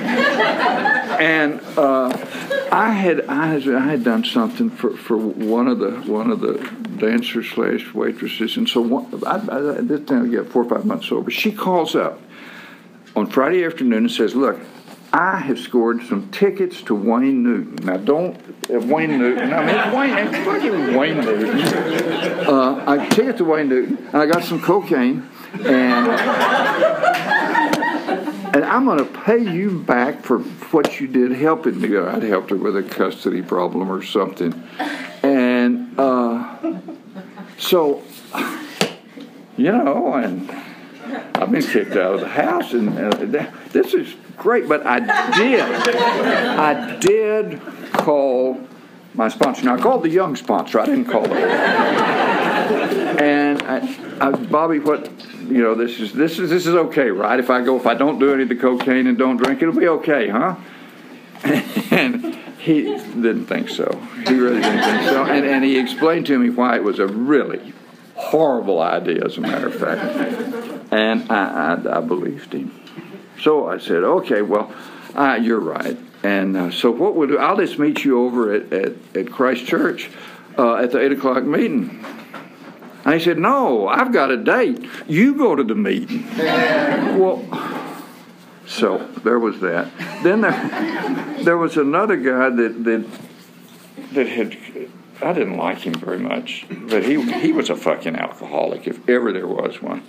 and 1.19 1.59
uh, 1.77 2.09
I 2.71 2.91
had 2.91 3.25
I 3.27 3.47
had 3.47 3.67
I 3.73 3.87
had 3.87 4.03
done 4.03 4.23
something 4.23 4.69
for, 4.69 4.95
for 4.95 5.17
one 5.17 5.67
of 5.67 5.79
the 5.79 5.91
one 6.11 6.31
of 6.31 6.41
the 6.41 6.57
dancers 6.97 7.49
slash 7.49 7.93
waitresses, 7.93 8.57
and 8.57 8.67
so 8.67 8.81
one, 8.81 9.23
I, 9.25 9.35
I, 9.35 9.81
this 9.81 10.05
time 10.05 10.25
I 10.25 10.27
get 10.27 10.47
four 10.49 10.63
or 10.63 10.69
five 10.69 10.85
months 10.85 11.07
sober. 11.07 11.31
She 11.31 11.51
calls 11.51 11.95
up 11.95 12.19
on 13.15 13.27
Friday 13.27 13.63
afternoon 13.63 13.99
and 13.99 14.11
says, 14.11 14.35
"Look, 14.35 14.59
I 15.13 15.37
have 15.37 15.59
scored 15.59 16.03
some 16.03 16.29
tickets 16.31 16.81
to 16.83 16.95
Wayne 16.95 17.43
Newton. 17.43 17.85
Now, 17.85 17.97
don't 17.97 18.35
uh, 18.69 18.79
Wayne 18.79 19.17
Newton. 19.17 19.53
I 19.53 19.65
mean, 19.65 19.95
Wayne, 19.95 20.45
fucking 20.45 20.95
Wayne 20.95 21.17
Newton. 21.17 21.59
Uh, 22.47 22.83
I 22.85 23.07
ticket 23.09 23.37
to 23.37 23.45
Wayne 23.45 23.69
Newton, 23.69 23.97
and 24.07 24.17
I 24.17 24.25
got 24.25 24.43
some 24.43 24.61
cocaine, 24.61 25.27
and 25.53 26.07
and 28.53 28.65
I'm 28.65 28.85
going 28.85 28.99
to 28.99 29.05
pay 29.21 29.39
you 29.39 29.79
back 29.79 30.23
for 30.23 30.39
what 30.39 30.99
you 30.99 31.07
did 31.07 31.31
helping 31.31 31.79
me. 31.79 31.97
I'd 31.97 32.23
helped 32.23 32.49
her 32.49 32.57
with 32.57 32.75
a 32.75 32.83
custody 32.83 33.41
problem 33.41 33.89
or 33.89 34.03
something, 34.03 34.53
and 35.23 35.97
uh, 35.97 36.57
so 37.57 38.03
you 39.57 39.71
know, 39.71 40.13
and 40.13 40.49
I've 41.35 41.51
been 41.51 41.63
kicked 41.63 41.91
out 41.91 42.15
of 42.15 42.19
the 42.21 42.27
house, 42.27 42.73
and 42.73 42.97
uh, 42.97 43.51
this 43.71 43.93
is 43.93 44.15
great. 44.35 44.67
But 44.67 44.85
I 44.85 44.99
did, 45.37 45.61
I 45.61 46.97
did 46.97 47.61
call 47.93 48.59
my 49.13 49.29
sponsor. 49.29 49.65
Now 49.65 49.75
I 49.75 49.81
called 49.81 50.03
the 50.03 50.09
young 50.09 50.35
sponsor. 50.35 50.79
I 50.79 50.85
didn't 50.85 51.05
call 51.05 51.23
the 51.23 51.35
and 52.67 53.61
I, 53.63 53.77
I, 54.19 54.31
Bobby, 54.31 54.79
what 54.79 55.09
you 55.41 55.61
know, 55.61 55.75
this 55.75 55.99
is 55.99 56.13
this 56.13 56.39
is 56.39 56.49
this 56.49 56.67
is 56.67 56.75
okay, 56.75 57.09
right? 57.09 57.39
If 57.39 57.49
I 57.49 57.63
go, 57.63 57.77
if 57.77 57.85
I 57.85 57.93
don't 57.93 58.19
do 58.19 58.33
any 58.33 58.43
of 58.43 58.49
the 58.49 58.55
cocaine 58.55 59.07
and 59.07 59.17
don't 59.17 59.37
drink, 59.37 59.61
it'll 59.61 59.73
be 59.73 59.87
okay, 59.87 60.29
huh? 60.29 60.55
and 61.91 62.35
he 62.57 62.83
didn't 62.83 63.45
think 63.45 63.69
so. 63.69 63.89
He 64.27 64.33
really 64.35 64.61
didn't 64.61 64.83
think 64.83 65.09
so. 65.09 65.23
And, 65.25 65.45
and 65.45 65.63
he 65.63 65.77
explained 65.77 66.25
to 66.27 66.37
me 66.39 66.49
why 66.49 66.75
it 66.75 66.83
was 66.83 66.99
a 66.99 67.07
really 67.07 67.73
horrible 68.17 68.81
idea, 68.81 69.23
as 69.23 69.37
a 69.37 69.41
matter 69.41 69.67
of 69.67 69.75
fact. 69.75 70.91
And 70.91 71.31
I, 71.31 71.75
I, 71.75 71.97
I 71.97 72.01
believed 72.01 72.53
him. 72.53 72.73
So 73.41 73.67
I 73.67 73.77
said, 73.77 74.03
okay, 74.03 74.41
well, 74.41 74.73
uh, 75.15 75.39
you're 75.41 75.59
right. 75.59 75.97
And 76.23 76.57
uh, 76.57 76.71
so 76.71 76.91
what 76.91 77.15
would 77.15 77.35
I'll 77.37 77.57
just 77.57 77.77
meet 77.77 78.03
you 78.03 78.19
over 78.25 78.53
at, 78.53 78.73
at, 78.73 78.93
at 79.15 79.31
Christ 79.31 79.65
Church 79.65 80.09
uh, 80.57 80.75
at 80.75 80.91
the 80.91 80.99
8 80.99 81.11
o'clock 81.13 81.43
meeting. 81.43 82.03
And 83.05 83.13
he 83.13 83.19
said, 83.19 83.37
no, 83.37 83.87
I've 83.87 84.11
got 84.11 84.31
a 84.31 84.37
date. 84.37 84.85
You 85.07 85.35
go 85.35 85.55
to 85.55 85.63
the 85.63 85.75
meeting. 85.75 86.27
well, 86.37 87.45
so 88.65 88.97
there 89.23 89.39
was 89.39 89.61
that. 89.61 89.89
Then 90.23 90.41
there, 90.41 91.43
there 91.43 91.57
was 91.57 91.77
another 91.77 92.17
guy 92.17 92.49
that, 92.49 92.83
that, 92.83 93.05
that 94.13 94.27
had 94.27 94.57
I 95.21 95.33
didn't 95.33 95.57
like 95.57 95.79
him 95.79 95.93
very 95.93 96.19
much, 96.19 96.65
but 96.69 97.03
he 97.03 97.21
he 97.39 97.51
was 97.51 97.69
a 97.69 97.75
fucking 97.75 98.15
alcoholic 98.15 98.87
if 98.87 99.07
ever 99.09 99.33
there 99.33 99.47
was 99.47 99.81
one, 99.81 100.03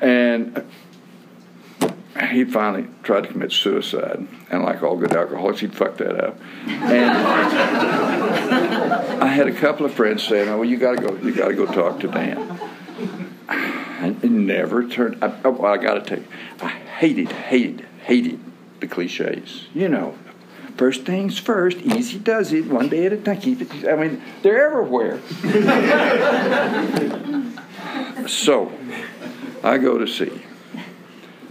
and 0.00 0.64
he 2.30 2.44
finally 2.44 2.86
tried 3.02 3.22
to 3.22 3.28
commit 3.28 3.52
suicide, 3.52 4.26
and 4.50 4.62
like 4.62 4.82
all 4.82 4.96
good 4.96 5.12
alcoholics, 5.12 5.60
he'd 5.60 5.74
fuck 5.74 5.96
that 5.96 6.22
up. 6.22 6.38
And 6.66 7.10
I 9.22 9.26
had 9.26 9.48
a 9.48 9.54
couple 9.54 9.84
of 9.86 9.94
friends 9.94 10.22
saying, 10.22 10.48
"Oh, 10.48 10.58
well, 10.58 10.68
you 10.68 10.76
got 10.76 10.96
to 10.98 11.02
go, 11.02 11.16
you 11.16 11.34
got 11.34 11.48
to 11.48 11.54
go 11.54 11.66
talk 11.66 12.00
to 12.00 12.08
Dan." 12.08 12.60
I 13.48 14.14
never 14.22 14.86
turned. 14.86 15.22
I, 15.24 15.34
oh, 15.44 15.64
I 15.64 15.78
got 15.78 15.94
to 15.94 16.00
tell 16.02 16.18
you, 16.18 16.26
I 16.60 16.68
hated, 16.68 17.32
hated, 17.32 17.86
hated 18.02 18.38
the 18.80 18.86
cliches. 18.86 19.66
You 19.74 19.88
know, 19.88 20.16
first 20.76 21.04
things 21.04 21.38
first, 21.38 21.78
easy 21.78 22.18
does 22.18 22.52
it, 22.52 22.66
one 22.66 22.88
day 22.88 23.06
at 23.06 23.12
a 23.12 23.16
time. 23.16 23.40
Keep 23.40 23.62
it. 23.62 23.88
I 23.88 23.96
mean, 23.96 24.22
they're 24.42 24.66
everywhere. 24.66 25.20
so, 28.28 28.72
I 29.62 29.78
go 29.78 29.98
to 29.98 30.06
see 30.06 30.42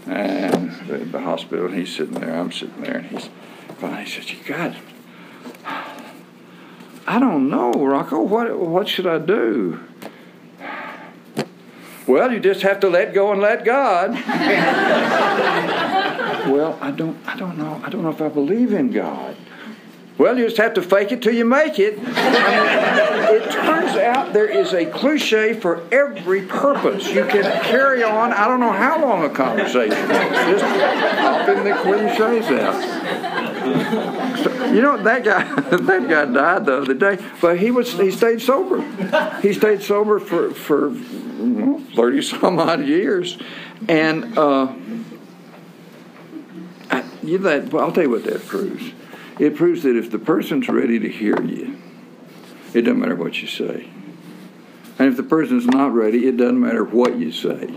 and 0.06 0.72
the, 0.88 0.98
the 0.98 1.22
hospital, 1.22 1.70
he's 1.70 1.96
sitting 1.96 2.16
there. 2.16 2.34
I'm 2.34 2.52
sitting 2.52 2.82
there, 2.82 2.98
and 2.98 3.06
he's 3.08 3.30
finally 3.78 4.06
says, 4.06 4.32
"You 4.32 4.40
got." 4.46 4.76
I 7.06 7.20
don't 7.20 7.50
know, 7.50 7.72
Rocco. 7.72 8.22
What 8.22 8.58
what 8.58 8.88
should 8.88 9.08
I 9.08 9.20
do? 9.20 9.80
Well, 12.06 12.32
you 12.34 12.40
just 12.40 12.62
have 12.64 12.80
to 12.82 12.90
let 12.90 13.14
go 13.14 13.32
and 13.32 13.42
let 13.42 13.64
God. 13.64 14.12
well, 16.48 16.78
I 16.82 16.92
don't 16.92 17.18
I 17.28 17.36
don't 17.36 17.58
know. 17.58 17.82
I 17.84 17.90
don't 17.90 18.04
know 18.04 18.10
if 18.10 18.22
I 18.22 18.30
believe 18.30 18.74
in 18.74 18.92
God. 18.92 19.36
Well, 20.18 20.38
you 20.38 20.46
just 20.46 20.58
have 20.58 20.76
to 20.76 20.82
fake 20.84 21.12
it 21.12 21.24
till 21.24 21.34
you 21.34 21.44
make 21.44 21.80
it. 21.80 21.98
I 21.98 22.04
mean, 22.04 23.42
it 23.42 23.52
turns 23.52 23.98
out 23.98 24.32
there 24.32 24.48
is 24.48 24.72
a 24.74 24.86
cliche 24.86 25.54
for 25.54 25.82
every 25.92 26.44
purpose. 26.44 27.08
You 27.08 27.26
can 27.26 27.44
carry 27.64 28.04
on, 28.04 28.32
I 28.32 28.48
don't 28.48 28.60
know 28.60 28.72
how 28.72 29.02
long 29.02 29.24
a 29.24 29.30
conversation, 29.30 30.08
just 30.08 30.64
popping 31.20 31.64
the 31.64 31.74
cliches 31.82 32.46
out. 32.52 32.80
So, 34.44 34.66
you 34.72 34.82
know, 34.84 35.02
that 35.02 35.24
guy, 35.24 35.44
that 35.78 36.08
guy 36.08 36.26
died 36.26 36.66
the 36.68 36.78
other 36.78 36.94
day, 36.94 37.18
but 37.42 37.58
he 37.58 37.72
was 37.72 37.94
he 37.94 38.12
stayed 38.12 38.42
sober. 38.42 38.82
He 39.42 39.54
stayed 39.54 39.82
sober 39.82 40.20
for 40.20 40.52
for 40.52 40.94
thirty 41.96 42.22
some 42.22 42.60
odd 42.60 42.86
years, 42.86 43.40
and 43.88 44.38
uh, 44.38 44.68
you 47.24 47.38
that 47.40 47.72
well, 47.72 47.86
I'll 47.86 47.92
tell 47.92 48.04
you 48.04 48.10
what 48.10 48.24
that 48.26 48.46
proves 48.46 48.92
it 49.40 49.56
proves 49.56 49.84
that 49.84 49.96
if 49.96 50.12
the 50.12 50.20
person's 50.20 50.68
ready 50.70 51.00
to 51.00 51.10
hear 51.10 51.42
you, 51.42 51.78
it 52.74 52.82
doesn't 52.82 53.00
matter 53.00 53.16
what 53.16 53.42
you 53.42 53.48
say. 53.48 53.90
And 55.00 55.08
if 55.08 55.18
the 55.18 55.24
person's 55.24 55.66
not 55.66 55.94
ready, 55.94 56.28
it 56.28 56.38
doesn't 56.38 56.60
matter 56.60 56.84
what 56.84 57.18
you 57.18 57.32
say. 57.32 57.68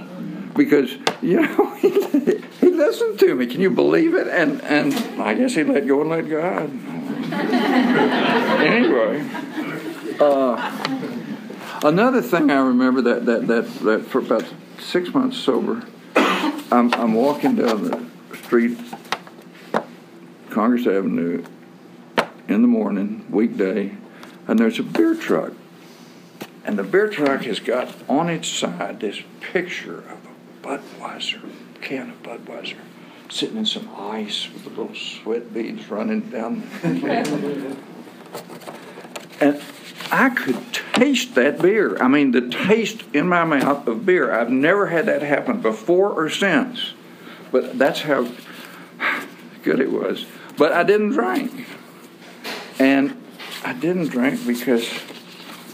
Because, 0.54 0.92
you 1.22 1.40
know, 1.40 1.74
he, 1.76 2.70
listened 2.70 3.18
to 3.18 3.34
me. 3.34 3.46
Can 3.46 3.62
you 3.62 3.70
believe 3.70 4.14
it? 4.14 4.28
And, 4.28 4.62
and 4.62 4.94
I 5.20 5.32
guess 5.34 5.54
he 5.54 5.64
let 5.64 5.86
go 5.86 6.02
and 6.02 6.10
let 6.10 6.28
God. 6.28 6.70
anyway, 8.60 9.26
uh, 10.20 11.80
another 11.82 12.20
thing 12.20 12.50
I 12.50 12.58
remember 12.58 13.00
that, 13.02 13.24
that, 13.24 13.46
that, 13.46 13.74
that 13.80 14.06
for 14.06 14.18
about 14.18 14.44
six 14.78 15.12
months 15.14 15.38
sober, 15.38 15.82
I'm, 16.14 16.92
I'm 16.94 17.14
walking 17.14 17.56
down 17.56 17.84
the 17.84 18.06
street 18.36 18.78
Congress 20.56 20.86
Avenue 20.86 21.44
in 22.48 22.62
the 22.62 22.66
morning, 22.66 23.26
weekday, 23.28 23.94
and 24.48 24.58
there's 24.58 24.78
a 24.78 24.82
beer 24.82 25.14
truck. 25.14 25.52
And 26.64 26.78
the 26.78 26.82
beer 26.82 27.10
truck 27.10 27.42
has 27.42 27.60
got 27.60 27.94
on 28.08 28.30
its 28.30 28.48
side 28.48 29.00
this 29.00 29.20
picture 29.42 29.98
of 29.98 30.18
a 30.24 30.66
Budweiser, 30.66 31.42
can 31.82 32.08
of 32.08 32.22
Budweiser, 32.22 32.78
sitting 33.28 33.58
in 33.58 33.66
some 33.66 33.90
ice 33.98 34.50
with 34.50 34.64
the 34.64 34.70
little 34.70 34.94
sweat 34.94 35.52
beads 35.52 35.90
running 35.90 36.20
down 36.30 36.62
the 36.80 37.00
can. 37.00 37.76
and 39.42 39.62
I 40.10 40.30
could 40.30 40.72
taste 40.72 41.34
that 41.34 41.60
beer. 41.60 42.02
I 42.02 42.08
mean, 42.08 42.30
the 42.30 42.48
taste 42.48 43.02
in 43.12 43.28
my 43.28 43.44
mouth 43.44 43.86
of 43.86 44.06
beer. 44.06 44.32
I've 44.32 44.48
never 44.48 44.86
had 44.86 45.04
that 45.04 45.20
happen 45.20 45.60
before 45.60 46.10
or 46.10 46.30
since. 46.30 46.94
But 47.52 47.78
that's 47.78 48.00
how 48.00 48.32
good 49.62 49.80
it 49.80 49.92
was. 49.92 50.24
But 50.56 50.72
I 50.72 50.82
didn't 50.82 51.10
drink. 51.10 51.66
And 52.78 53.22
I 53.64 53.72
didn't 53.72 54.08
drink 54.08 54.46
because 54.46 54.88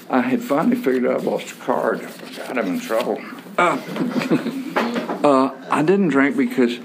I 0.09 0.21
had 0.21 0.43
finally 0.43 0.77
figured 0.77 1.07
out 1.07 1.21
I 1.21 1.25
lost 1.25 1.53
a 1.53 1.55
card. 1.57 2.01
God, 2.37 2.59
I'm 2.59 2.67
in 2.67 2.81
trouble. 2.81 3.21
Uh, 3.59 3.79
uh, 5.25 5.67
I 5.71 5.83
didn't 5.83 6.09
drink 6.09 6.37
because 6.37 6.79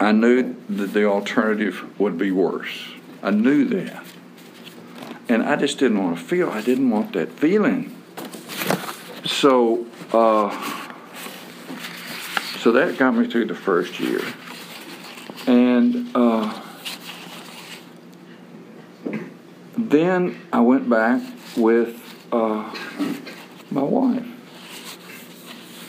I 0.00 0.12
knew 0.12 0.54
that 0.68 0.92
the 0.92 1.04
alternative 1.04 1.84
would 1.98 2.18
be 2.18 2.30
worse. 2.30 2.92
I 3.22 3.30
knew 3.30 3.64
that. 3.66 4.04
And 5.28 5.42
I 5.42 5.56
just 5.56 5.78
didn't 5.78 6.02
want 6.02 6.18
to 6.18 6.24
feel, 6.24 6.48
I 6.48 6.62
didn't 6.62 6.90
want 6.90 7.12
that 7.12 7.32
feeling. 7.32 7.94
So, 9.24 9.86
uh, 10.12 10.50
so 12.60 12.72
that 12.72 12.96
got 12.96 13.14
me 13.14 13.26
through 13.26 13.46
the 13.46 13.54
first 13.54 14.00
year. 14.00 14.22
And 15.48 16.10
uh, 16.14 16.60
then 19.78 20.38
I 20.52 20.60
went 20.60 20.90
back 20.90 21.22
with 21.56 21.98
uh, 22.30 22.70
my 23.70 23.80
wife. 23.80 24.26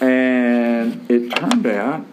And 0.01 1.11
it 1.11 1.35
turned 1.35 1.67
out 1.67 2.05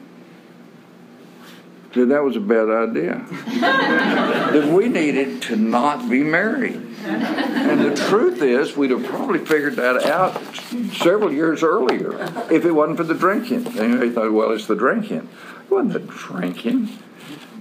that 1.93 2.07
that 2.07 2.25
was 2.25 2.35
a 2.35 2.41
bad 2.41 2.69
idea. 2.69 3.25
that 3.61 4.69
we 4.73 4.89
needed 4.89 5.41
to 5.43 5.55
not 5.55 6.11
be 6.11 6.25
married. 6.25 6.83
And 7.05 7.81
the 7.81 7.95
truth 8.09 8.43
is, 8.43 8.77
we'd 8.77 8.91
have 8.91 9.05
probably 9.05 9.39
figured 9.39 9.77
that 9.77 10.05
out 10.05 10.43
several 10.97 11.33
years 11.33 11.63
earlier 11.63 12.25
if 12.51 12.65
it 12.65 12.73
wasn't 12.73 12.97
for 12.97 13.05
the 13.05 13.15
drinking. 13.15 13.69
And 13.79 14.03
they 14.03 14.11
thought, 14.11 14.33
well, 14.33 14.51
it's 14.51 14.67
the 14.67 14.75
drinking. 14.75 15.29
It 15.65 15.71
wasn't 15.71 15.93
the 15.93 16.01
drinking 16.01 16.89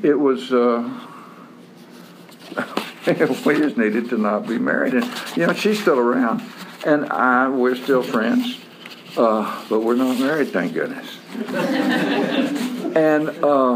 it 0.03 0.19
was 0.19 0.51
uh, 0.51 0.89
we 3.45 3.57
just 3.57 3.77
needed 3.77 4.09
to 4.09 4.17
not 4.17 4.47
be 4.47 4.57
married, 4.57 4.93
and 4.93 5.05
you 5.35 5.45
know 5.45 5.53
she's 5.53 5.79
still 5.79 5.99
around, 5.99 6.41
and 6.85 7.05
I 7.11 7.49
we're 7.49 7.75
still 7.75 8.03
friends, 8.03 8.59
uh, 9.17 9.63
but 9.69 9.81
we're 9.81 9.95
not 9.95 10.19
married, 10.19 10.49
thank 10.49 10.73
goodness. 10.73 11.17
and 12.95 13.29
uh, 13.43 13.75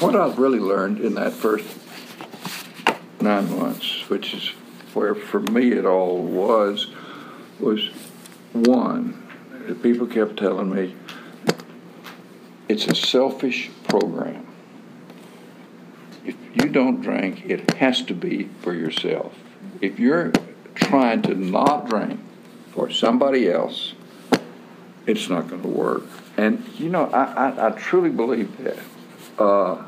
what 0.00 0.14
I've 0.14 0.38
really 0.38 0.60
learned 0.60 1.00
in 1.00 1.14
that 1.14 1.32
first 1.32 1.66
nine 3.20 3.50
months, 3.58 4.08
which 4.08 4.34
is 4.34 4.48
where 4.94 5.14
for 5.14 5.40
me 5.40 5.72
it 5.72 5.84
all 5.84 6.22
was, 6.22 6.88
was 7.58 7.88
one. 8.52 9.24
People 9.82 10.06
kept 10.06 10.38
telling 10.38 10.74
me 10.74 10.94
it's 12.68 12.86
a 12.86 12.94
selfish 12.94 13.70
program. 13.84 14.46
If 16.24 16.36
you 16.54 16.68
don't 16.68 17.00
drink, 17.00 17.44
it 17.46 17.74
has 17.74 18.02
to 18.02 18.14
be 18.14 18.50
for 18.60 18.74
yourself. 18.74 19.34
If 19.80 19.98
you're 19.98 20.32
trying 20.74 21.22
to 21.22 21.34
not 21.34 21.88
drink 21.88 22.20
for 22.72 22.90
somebody 22.90 23.50
else, 23.50 23.94
it's 25.06 25.28
not 25.30 25.48
going 25.48 25.62
to 25.62 25.68
work. 25.68 26.04
And 26.36 26.68
you 26.78 26.90
know, 26.90 27.06
I, 27.06 27.48
I, 27.48 27.66
I 27.68 27.70
truly 27.70 28.10
believe 28.10 28.56
that. 28.58 28.78
Uh, 29.38 29.84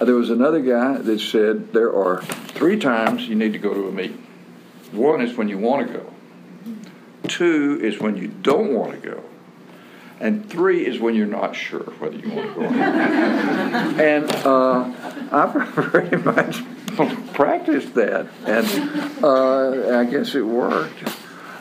there 0.00 0.14
was 0.14 0.30
another 0.30 0.60
guy 0.60 0.98
that 0.98 1.20
said 1.20 1.72
there 1.72 1.92
are 1.92 2.22
three 2.22 2.78
times 2.78 3.28
you 3.28 3.34
need 3.34 3.52
to 3.52 3.58
go 3.58 3.74
to 3.74 3.88
a 3.88 3.92
meeting. 3.92 4.24
One 4.92 5.20
is 5.20 5.36
when 5.36 5.48
you 5.48 5.58
want 5.58 5.88
to 5.88 5.92
go. 5.92 6.12
Two 7.26 7.80
is 7.82 7.98
when 7.98 8.16
you 8.16 8.28
don't 8.28 8.72
want 8.72 8.92
to 8.92 8.98
go. 8.98 9.24
And 10.20 10.48
three 10.50 10.86
is 10.86 10.98
when 10.98 11.14
you're 11.14 11.26
not 11.26 11.54
sure 11.54 11.84
whether 11.98 12.16
you 12.16 12.30
want 12.30 12.48
to 12.48 12.54
go 12.54 12.60
or 12.62 12.70
not. 12.70 12.80
and 14.00 14.30
uh, 14.44 14.92
I 15.30 15.66
pretty 15.74 16.16
much 16.24 16.62
practiced 17.34 17.94
that, 17.94 18.26
and 18.44 19.24
uh, 19.24 19.98
I 20.00 20.04
guess 20.04 20.34
it 20.34 20.42
worked. 20.42 21.16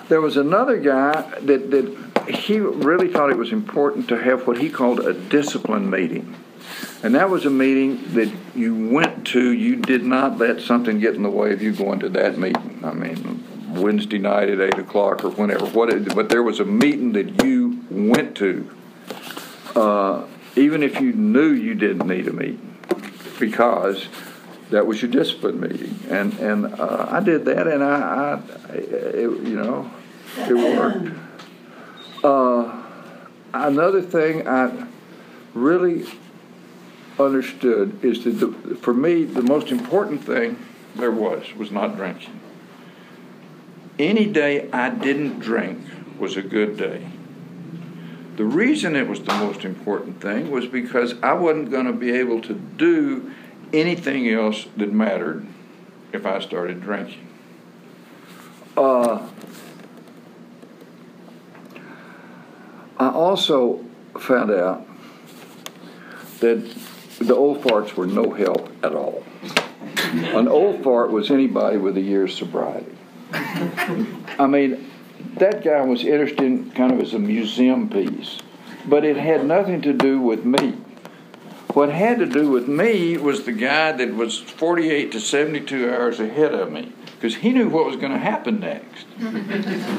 There 0.09 0.21
was 0.21 0.37
another 0.37 0.79
guy 0.79 1.21
that, 1.41 1.69
that 1.69 2.29
he 2.29 2.59
really 2.59 3.09
thought 3.09 3.29
it 3.29 3.37
was 3.37 3.51
important 3.51 4.07
to 4.09 4.17
have 4.17 4.47
what 4.47 4.57
he 4.57 4.69
called 4.69 5.01
a 5.01 5.13
discipline 5.13 5.89
meeting. 5.89 6.35
And 7.03 7.13
that 7.15 7.29
was 7.29 7.45
a 7.45 7.49
meeting 7.49 8.13
that 8.13 8.33
you 8.55 8.89
went 8.89 9.27
to, 9.27 9.51
you 9.51 9.75
did 9.75 10.03
not 10.03 10.37
let 10.37 10.61
something 10.61 10.99
get 10.99 11.15
in 11.15 11.23
the 11.23 11.29
way 11.29 11.53
of 11.53 11.61
you 11.61 11.71
going 11.73 11.99
to 11.99 12.09
that 12.09 12.37
meeting. 12.37 12.81
I 12.83 12.93
mean, 12.93 13.43
Wednesday 13.81 14.17
night 14.17 14.49
at 14.49 14.59
8 14.59 14.79
o'clock 14.79 15.23
or 15.23 15.29
whenever. 15.29 15.65
What 15.65 15.89
it, 15.89 16.15
but 16.15 16.29
there 16.29 16.43
was 16.43 16.59
a 16.59 16.65
meeting 16.65 17.13
that 17.13 17.43
you 17.43 17.83
went 17.89 18.35
to, 18.37 18.69
uh, 19.75 20.25
even 20.55 20.83
if 20.83 20.99
you 20.99 21.13
knew 21.13 21.49
you 21.49 21.75
didn't 21.75 22.07
need 22.07 22.27
a 22.27 22.33
meeting, 22.33 22.77
because 23.39 24.07
that 24.69 24.85
was 24.85 25.01
your 25.01 25.11
discipline 25.11 25.59
meeting, 25.59 25.97
and 26.09 26.33
and 26.39 26.79
uh, 26.79 27.07
I 27.09 27.21
did 27.21 27.45
that, 27.45 27.67
and 27.67 27.83
I, 27.83 28.41
I 28.69 28.73
it, 28.73 29.29
you 29.47 29.55
know, 29.55 29.89
it 30.37 30.53
worked. 30.53 31.17
Uh, 32.23 32.83
another 33.53 34.01
thing 34.01 34.47
I 34.47 34.87
really 35.53 36.05
understood 37.19 38.03
is 38.03 38.23
that 38.23 38.31
the, 38.31 38.75
for 38.75 38.93
me 38.93 39.23
the 39.23 39.41
most 39.41 39.71
important 39.71 40.23
thing 40.23 40.57
there 40.95 41.11
was 41.11 41.53
was 41.55 41.71
not 41.71 41.95
drinking. 41.95 42.39
Any 43.99 44.25
day 44.25 44.69
I 44.71 44.89
didn't 44.89 45.39
drink 45.39 45.83
was 46.19 46.37
a 46.37 46.41
good 46.41 46.77
day. 46.77 47.07
The 48.35 48.45
reason 48.45 48.95
it 48.95 49.07
was 49.07 49.21
the 49.21 49.33
most 49.33 49.65
important 49.65 50.21
thing 50.21 50.51
was 50.51 50.67
because 50.67 51.15
I 51.23 51.33
wasn't 51.33 51.71
going 51.71 51.87
to 51.87 51.93
be 51.93 52.11
able 52.11 52.39
to 52.41 52.53
do 52.53 53.31
anything 53.73 54.29
else 54.29 54.67
that 54.77 54.91
mattered 54.91 55.47
if 56.13 56.25
I 56.25 56.39
started 56.39 56.81
drinking. 56.81 57.27
Uh, 58.75 59.27
I 62.99 63.09
also 63.09 63.83
found 64.19 64.51
out 64.51 64.85
that 66.39 66.75
the 67.19 67.35
old 67.35 67.63
farts 67.63 67.95
were 67.95 68.05
no 68.05 68.31
help 68.31 68.69
at 68.83 68.93
all. 68.93 69.23
An 70.13 70.47
old 70.47 70.83
fart 70.83 71.11
was 71.11 71.31
anybody 71.31 71.77
with 71.77 71.97
a 71.97 72.01
year's 72.01 72.37
sobriety. 72.37 72.96
I 73.31 74.47
mean, 74.47 74.89
that 75.35 75.63
guy 75.63 75.81
was 75.81 76.03
interested 76.03 76.43
in 76.43 76.71
kind 76.71 76.91
of 76.91 76.99
as 76.99 77.13
a 77.13 77.19
museum 77.19 77.89
piece, 77.89 78.39
but 78.85 79.03
it 79.03 79.17
had 79.17 79.45
nothing 79.45 79.81
to 79.81 79.93
do 79.93 80.19
with 80.19 80.45
me. 80.45 80.77
What 81.73 81.89
had 81.89 82.19
to 82.19 82.25
do 82.25 82.49
with 82.49 82.67
me 82.67 83.17
was 83.17 83.43
the 83.43 83.51
guy 83.51 83.91
that 83.91 84.15
was 84.15 84.39
48 84.39 85.11
to 85.11 85.19
72 85.19 85.89
hours 85.89 86.19
ahead 86.19 86.53
of 86.53 86.71
me 86.71 86.93
because 87.15 87.35
he 87.35 87.51
knew 87.51 87.67
what 87.67 87.85
was 87.85 87.95
going 87.95 88.11
to 88.11 88.19
happen 88.19 88.59
next. 88.59 89.05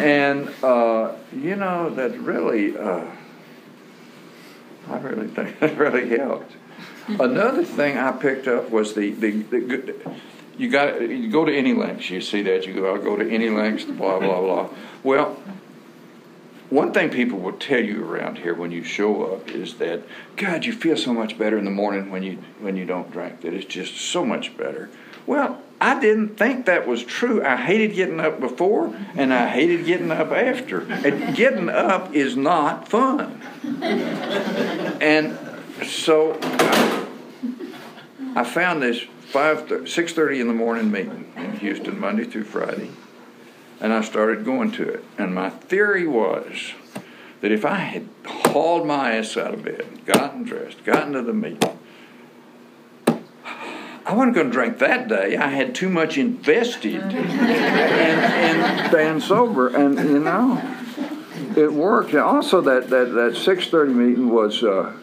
and, 0.01 0.49
uh, 0.63 1.13
you 1.33 1.57
know, 1.57 1.91
that 1.91 2.19
really, 2.19 2.77
uh, 2.77 3.05
I 4.89 4.99
really 4.99 5.29
think 5.29 5.59
that 5.61 5.77
really 5.77 6.17
helped. 6.17 6.53
Another 7.09 7.65
thing 7.65 7.97
I 7.97 8.13
picked 8.13 8.47
up 8.49 8.71
was 8.71 8.95
the, 8.95 9.11
the, 9.11 9.31
the 9.31 9.61
you 10.59 10.69
got 10.69 11.01
you 11.01 11.31
go 11.31 11.45
to 11.45 11.57
any 11.57 11.73
lengths. 11.73 12.11
You 12.11 12.21
see 12.21 12.43
that 12.43 12.67
you 12.67 12.75
go, 12.75 12.95
I'll 12.95 13.03
go 13.03 13.17
to 13.17 13.29
any 13.29 13.49
lengths. 13.49 13.85
Blah 13.85 14.19
blah 14.19 14.41
blah. 14.43 14.69
Well, 15.03 15.37
one 16.71 16.93
thing 16.93 17.09
people 17.09 17.39
will 17.39 17.55
tell 17.55 17.83
you 17.83 18.05
around 18.05 18.39
here 18.39 18.55
when 18.55 18.71
you 18.71 18.85
show 18.85 19.33
up 19.33 19.49
is 19.49 19.75
that 19.75 20.03
God, 20.37 20.67
you 20.67 20.73
feel 20.73 20.97
so 20.97 21.15
much 21.15 21.39
better 21.39 21.57
in 21.57 21.65
the 21.65 21.71
morning 21.71 22.11
when 22.11 22.23
you 22.23 22.39
when 22.61 22.77
you 22.77 22.85
don't 22.85 23.11
drink. 23.11 23.41
That 23.41 23.55
it's 23.55 23.65
just 23.65 23.97
so 23.97 24.25
much 24.25 24.57
better. 24.57 24.91
Well, 25.27 25.63
I 25.81 26.01
didn't 26.01 26.37
think 26.37 26.67
that 26.67 26.87
was 26.87 27.05
true. 27.05 27.45
I 27.45 27.57
hated 27.57 27.95
getting 27.95 28.19
up 28.19 28.41
before, 28.41 28.95
and 29.15 29.33
I 29.33 29.49
hated 29.49 29.87
getting 29.87 30.11
up 30.11 30.33
after. 30.33 30.81
And 30.81 31.37
getting 31.37 31.69
up 31.69 32.15
is 32.15 32.37
not 32.37 32.89
fun. 32.89 33.41
And 35.01 35.39
so 35.87 36.37
I 38.35 38.43
found 38.45 38.83
this 38.83 39.05
five 39.29 39.87
six 39.87 40.15
thirty 40.15 40.41
in 40.41 40.49
the 40.49 40.55
morning 40.55 40.91
meeting 40.91 41.31
in 41.37 41.53
Houston 41.59 42.01
Monday 42.01 42.25
through 42.25 42.45
Friday, 42.45 42.91
and 43.79 43.93
I 43.93 44.01
started 44.01 44.45
going 44.45 44.73
to 44.73 44.89
it. 44.89 45.05
And 45.19 45.35
my 45.35 45.51
theory 45.51 46.07
was 46.07 46.73
that 47.43 47.53
if 47.53 47.65
I 47.65 47.77
had 47.77 48.09
hauled 48.25 48.87
my 48.87 49.17
ass 49.17 49.37
out 49.37 49.53
of 49.53 49.63
bed, 49.63 50.07
gotten 50.07 50.45
dressed, 50.45 50.83
gotten 50.85 51.13
to 51.13 51.23
the 51.23 51.35
meeting, 51.35 51.79
I 53.07 54.15
wasn't 54.15 54.35
going 54.35 54.47
to 54.47 54.53
drink 54.53 54.79
that 54.79 55.09
day. 55.09 55.37
I 55.37 55.49
had 55.49 55.75
too 55.75 55.91
much 55.91 56.17
invested 56.17 56.95
in, 56.95 57.03
in 57.03 58.89
staying 58.89 59.21
sober, 59.21 59.69
and 59.69 59.99
you 59.99 60.21
know, 60.21 60.63
it 61.55 61.71
worked. 61.71 62.13
And 62.13 62.21
also, 62.21 62.63
that 62.63 62.89
that 62.89 63.13
that 63.13 63.37
six 63.37 63.69
thirty 63.69 63.93
meeting 63.93 64.31
was. 64.31 64.63
Uh, 64.63 64.95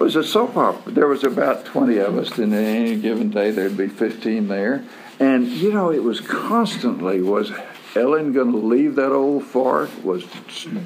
was 0.00 0.16
a 0.16 0.24
soap 0.24 0.56
opera. 0.56 0.92
There 0.92 1.06
was 1.06 1.22
about 1.24 1.66
20 1.66 1.98
of 1.98 2.16
us, 2.16 2.38
and 2.38 2.54
any 2.54 2.96
given 2.96 3.30
day 3.30 3.50
there'd 3.50 3.76
be 3.76 3.86
15 3.86 4.48
there. 4.48 4.82
And, 5.20 5.46
you 5.46 5.70
know, 5.70 5.92
it 5.92 6.02
was 6.02 6.20
constantly, 6.20 7.20
was 7.20 7.52
Ellen 7.94 8.32
going 8.32 8.50
to 8.50 8.56
leave 8.56 8.94
that 8.94 9.12
old 9.12 9.44
fart? 9.44 10.02
Was 10.02 10.24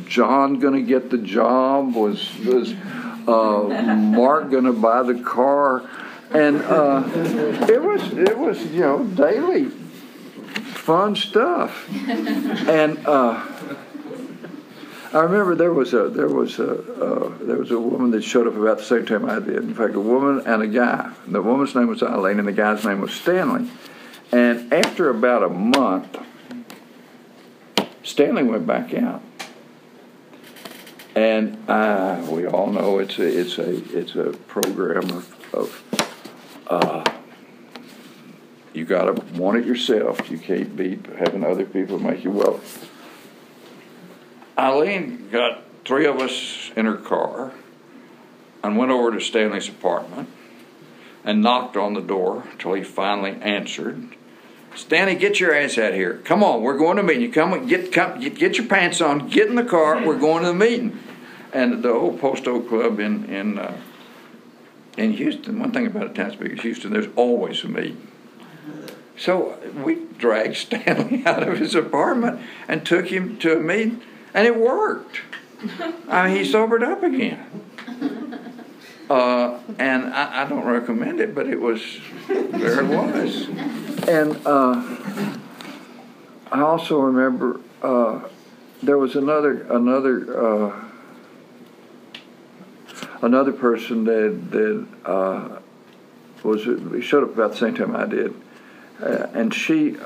John 0.06 0.58
going 0.58 0.74
to 0.74 0.82
get 0.82 1.10
the 1.10 1.18
job? 1.18 1.94
Was, 1.94 2.36
was 2.40 2.72
uh, 3.28 3.94
Mark 3.96 4.50
going 4.50 4.64
to 4.64 4.72
buy 4.72 5.04
the 5.04 5.22
car? 5.22 5.88
And 6.32 6.60
uh, 6.62 7.04
it 7.70 7.80
was, 7.80 8.12
it 8.14 8.36
was, 8.36 8.60
you 8.66 8.80
know, 8.80 9.04
daily 9.04 9.66
fun 9.66 11.14
stuff. 11.14 11.88
And, 12.08 13.06
uh, 13.06 13.46
I 15.14 15.20
remember 15.20 15.54
there 15.54 15.72
was 15.72 15.94
a 15.94 16.08
there 16.08 16.26
was 16.26 16.58
a 16.58 16.72
uh, 16.72 17.32
there 17.40 17.56
was 17.56 17.70
a 17.70 17.78
woman 17.78 18.10
that 18.10 18.22
showed 18.22 18.48
up 18.48 18.56
about 18.56 18.78
the 18.78 18.84
same 18.84 19.06
time 19.06 19.30
I 19.30 19.38
did. 19.38 19.58
In 19.58 19.72
fact, 19.72 19.94
a 19.94 20.00
woman 20.00 20.44
and 20.44 20.60
a 20.60 20.66
guy. 20.66 21.12
The 21.28 21.40
woman's 21.40 21.72
name 21.72 21.86
was 21.86 22.02
Eileen, 22.02 22.40
and 22.40 22.48
the 22.48 22.52
guy's 22.52 22.84
name 22.84 23.00
was 23.00 23.12
Stanley. 23.12 23.70
And 24.32 24.72
after 24.74 25.10
about 25.10 25.44
a 25.44 25.48
month, 25.48 26.18
Stanley 28.02 28.42
went 28.42 28.66
back 28.66 28.92
out, 28.92 29.22
and 31.14 31.62
uh, 31.70 32.26
we 32.28 32.48
all 32.48 32.72
know 32.72 32.98
it's 32.98 33.16
a 33.20 33.40
it's 33.40 33.58
a 33.58 33.96
it's 33.96 34.16
a 34.16 34.32
program 34.48 35.08
of, 35.10 35.54
of 35.54 36.04
uh, 36.66 37.04
you 38.72 38.84
got 38.84 39.04
to 39.04 39.40
want 39.40 39.58
it 39.58 39.64
yourself. 39.64 40.28
You 40.28 40.38
can't 40.38 40.74
be 40.74 40.98
having 41.16 41.44
other 41.44 41.64
people 41.64 42.00
make 42.00 42.24
you 42.24 42.32
well. 42.32 42.60
Eileen 44.58 45.28
got 45.30 45.62
three 45.84 46.06
of 46.06 46.20
us 46.20 46.70
in 46.76 46.86
her 46.86 46.96
car 46.96 47.52
and 48.62 48.76
went 48.76 48.90
over 48.90 49.12
to 49.12 49.20
Stanley's 49.20 49.68
apartment 49.68 50.28
and 51.24 51.42
knocked 51.42 51.76
on 51.76 51.94
the 51.94 52.00
door 52.00 52.44
until 52.52 52.74
he 52.74 52.82
finally 52.82 53.32
answered. 53.40 54.16
Stanley, 54.74 55.14
get 55.14 55.40
your 55.40 55.54
ass 55.54 55.78
out 55.78 55.94
here. 55.94 56.20
Come 56.24 56.42
on, 56.42 56.62
we're 56.62 56.78
going 56.78 56.96
to 56.96 57.02
meeting. 57.02 57.22
You 57.22 57.32
come, 57.32 57.66
get, 57.66 57.92
come, 57.92 58.20
get, 58.20 58.36
get 58.36 58.58
your 58.58 58.66
pants 58.66 59.00
on, 59.00 59.28
get 59.28 59.48
in 59.48 59.54
the 59.54 59.64
car. 59.64 60.04
We're 60.04 60.18
going 60.18 60.42
to 60.42 60.48
the 60.48 60.54
meeting. 60.54 60.98
And 61.52 61.82
the 61.82 61.92
old 61.92 62.20
Post 62.20 62.48
Oak 62.48 62.68
Club 62.68 62.98
in 62.98 63.26
in 63.26 63.58
uh, 63.60 63.78
in 64.96 65.12
Houston. 65.12 65.60
One 65.60 65.70
thing 65.70 65.86
about 65.86 66.06
a 66.06 66.08
town 66.08 66.36
big 66.38 66.52
as 66.52 66.60
Houston, 66.62 66.92
there's 66.92 67.08
always 67.14 67.62
a 67.62 67.68
meeting. 67.68 68.08
So 69.16 69.58
we 69.84 70.06
dragged 70.18 70.56
Stanley 70.56 71.24
out 71.24 71.46
of 71.46 71.58
his 71.58 71.76
apartment 71.76 72.40
and 72.66 72.84
took 72.84 73.06
him 73.06 73.38
to 73.38 73.58
a 73.58 73.60
meeting 73.60 74.02
and 74.34 74.46
it 74.46 74.56
worked. 74.56 75.20
I 76.08 76.28
mean, 76.28 76.36
he 76.36 76.44
sobered 76.44 76.82
up 76.82 77.02
again. 77.02 77.64
Uh, 79.08 79.58
and 79.78 80.12
I, 80.14 80.42
I, 80.42 80.48
don't 80.48 80.64
recommend 80.64 81.20
it, 81.20 81.34
but 81.34 81.46
it 81.46 81.60
was, 81.60 82.00
there 82.26 82.80
it 82.80 82.86
was. 82.86 83.48
And 84.08 84.46
uh, 84.46 85.36
I 86.50 86.60
also 86.62 87.00
remember 87.00 87.60
uh, 87.82 88.22
there 88.82 88.96
was 88.96 89.14
another, 89.14 89.62
another, 89.64 90.46
uh, 90.46 90.84
another 93.20 93.52
person 93.52 94.04
that, 94.04 94.50
that 94.50 94.86
uh, 95.04 95.58
was, 96.42 96.62
showed 97.04 97.24
up 97.24 97.34
about 97.34 97.52
the 97.52 97.58
same 97.58 97.74
time 97.74 97.94
I 97.94 98.06
did. 98.06 98.34
Uh, 99.02 99.26
and 99.34 99.52
she, 99.52 99.96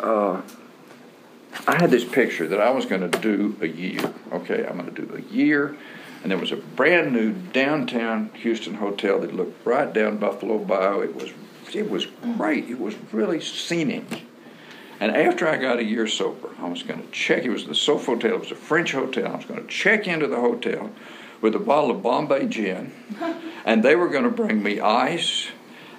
I 1.69 1.77
had 1.77 1.91
this 1.91 2.05
picture 2.05 2.49
that 2.49 2.63
I 2.63 2.71
was 2.71 2.87
going 2.87 3.11
to 3.11 3.19
do 3.21 3.55
a 3.61 3.67
year. 3.67 4.01
Okay, 4.33 4.67
I'm 4.67 4.79
going 4.79 4.93
to 4.93 5.07
do 5.07 5.15
a 5.15 5.21
year. 5.21 5.77
And 6.23 6.31
there 6.31 6.39
was 6.39 6.51
a 6.51 6.57
brand 6.57 7.13
new 7.13 7.33
downtown 7.33 8.31
Houston 8.37 8.73
hotel 8.73 9.21
that 9.21 9.35
looked 9.35 9.67
right 9.67 9.93
down 9.93 10.17
Buffalo 10.17 10.57
Bayou. 10.59 11.03
It 11.03 11.15
was 11.15 11.31
it 11.75 11.91
was 11.91 12.07
great. 12.07 12.71
It 12.71 12.81
was 12.81 12.95
really 13.13 13.43
scenic. 13.43 14.23
And 14.99 15.15
after 15.15 15.47
I 15.47 15.59
got 15.59 15.79
a 15.79 15.85
year 15.85 16.07
sober, 16.07 16.49
I 16.59 16.71
was 16.71 16.83
going 16.83 17.03
to 17.03 17.11
check. 17.11 17.45
It 17.45 17.51
was 17.51 17.67
the 17.67 17.75
Sofitel. 17.75 18.25
It 18.25 18.41
was 18.41 18.51
a 18.51 18.57
French 18.57 18.93
hotel. 18.93 19.31
I 19.31 19.37
was 19.37 19.45
going 19.45 19.61
to 19.61 19.69
check 19.69 20.09
into 20.09 20.27
the 20.27 20.41
hotel 20.41 20.91
with 21.43 21.55
a 21.55 21.59
bottle 21.59 21.91
of 21.91 22.03
Bombay 22.03 22.47
gin, 22.47 22.93
and 23.67 23.83
they 23.83 23.95
were 23.95 24.09
going 24.09 24.25
to 24.25 24.31
bring 24.31 24.63
me 24.63 24.81
ice, 24.81 25.49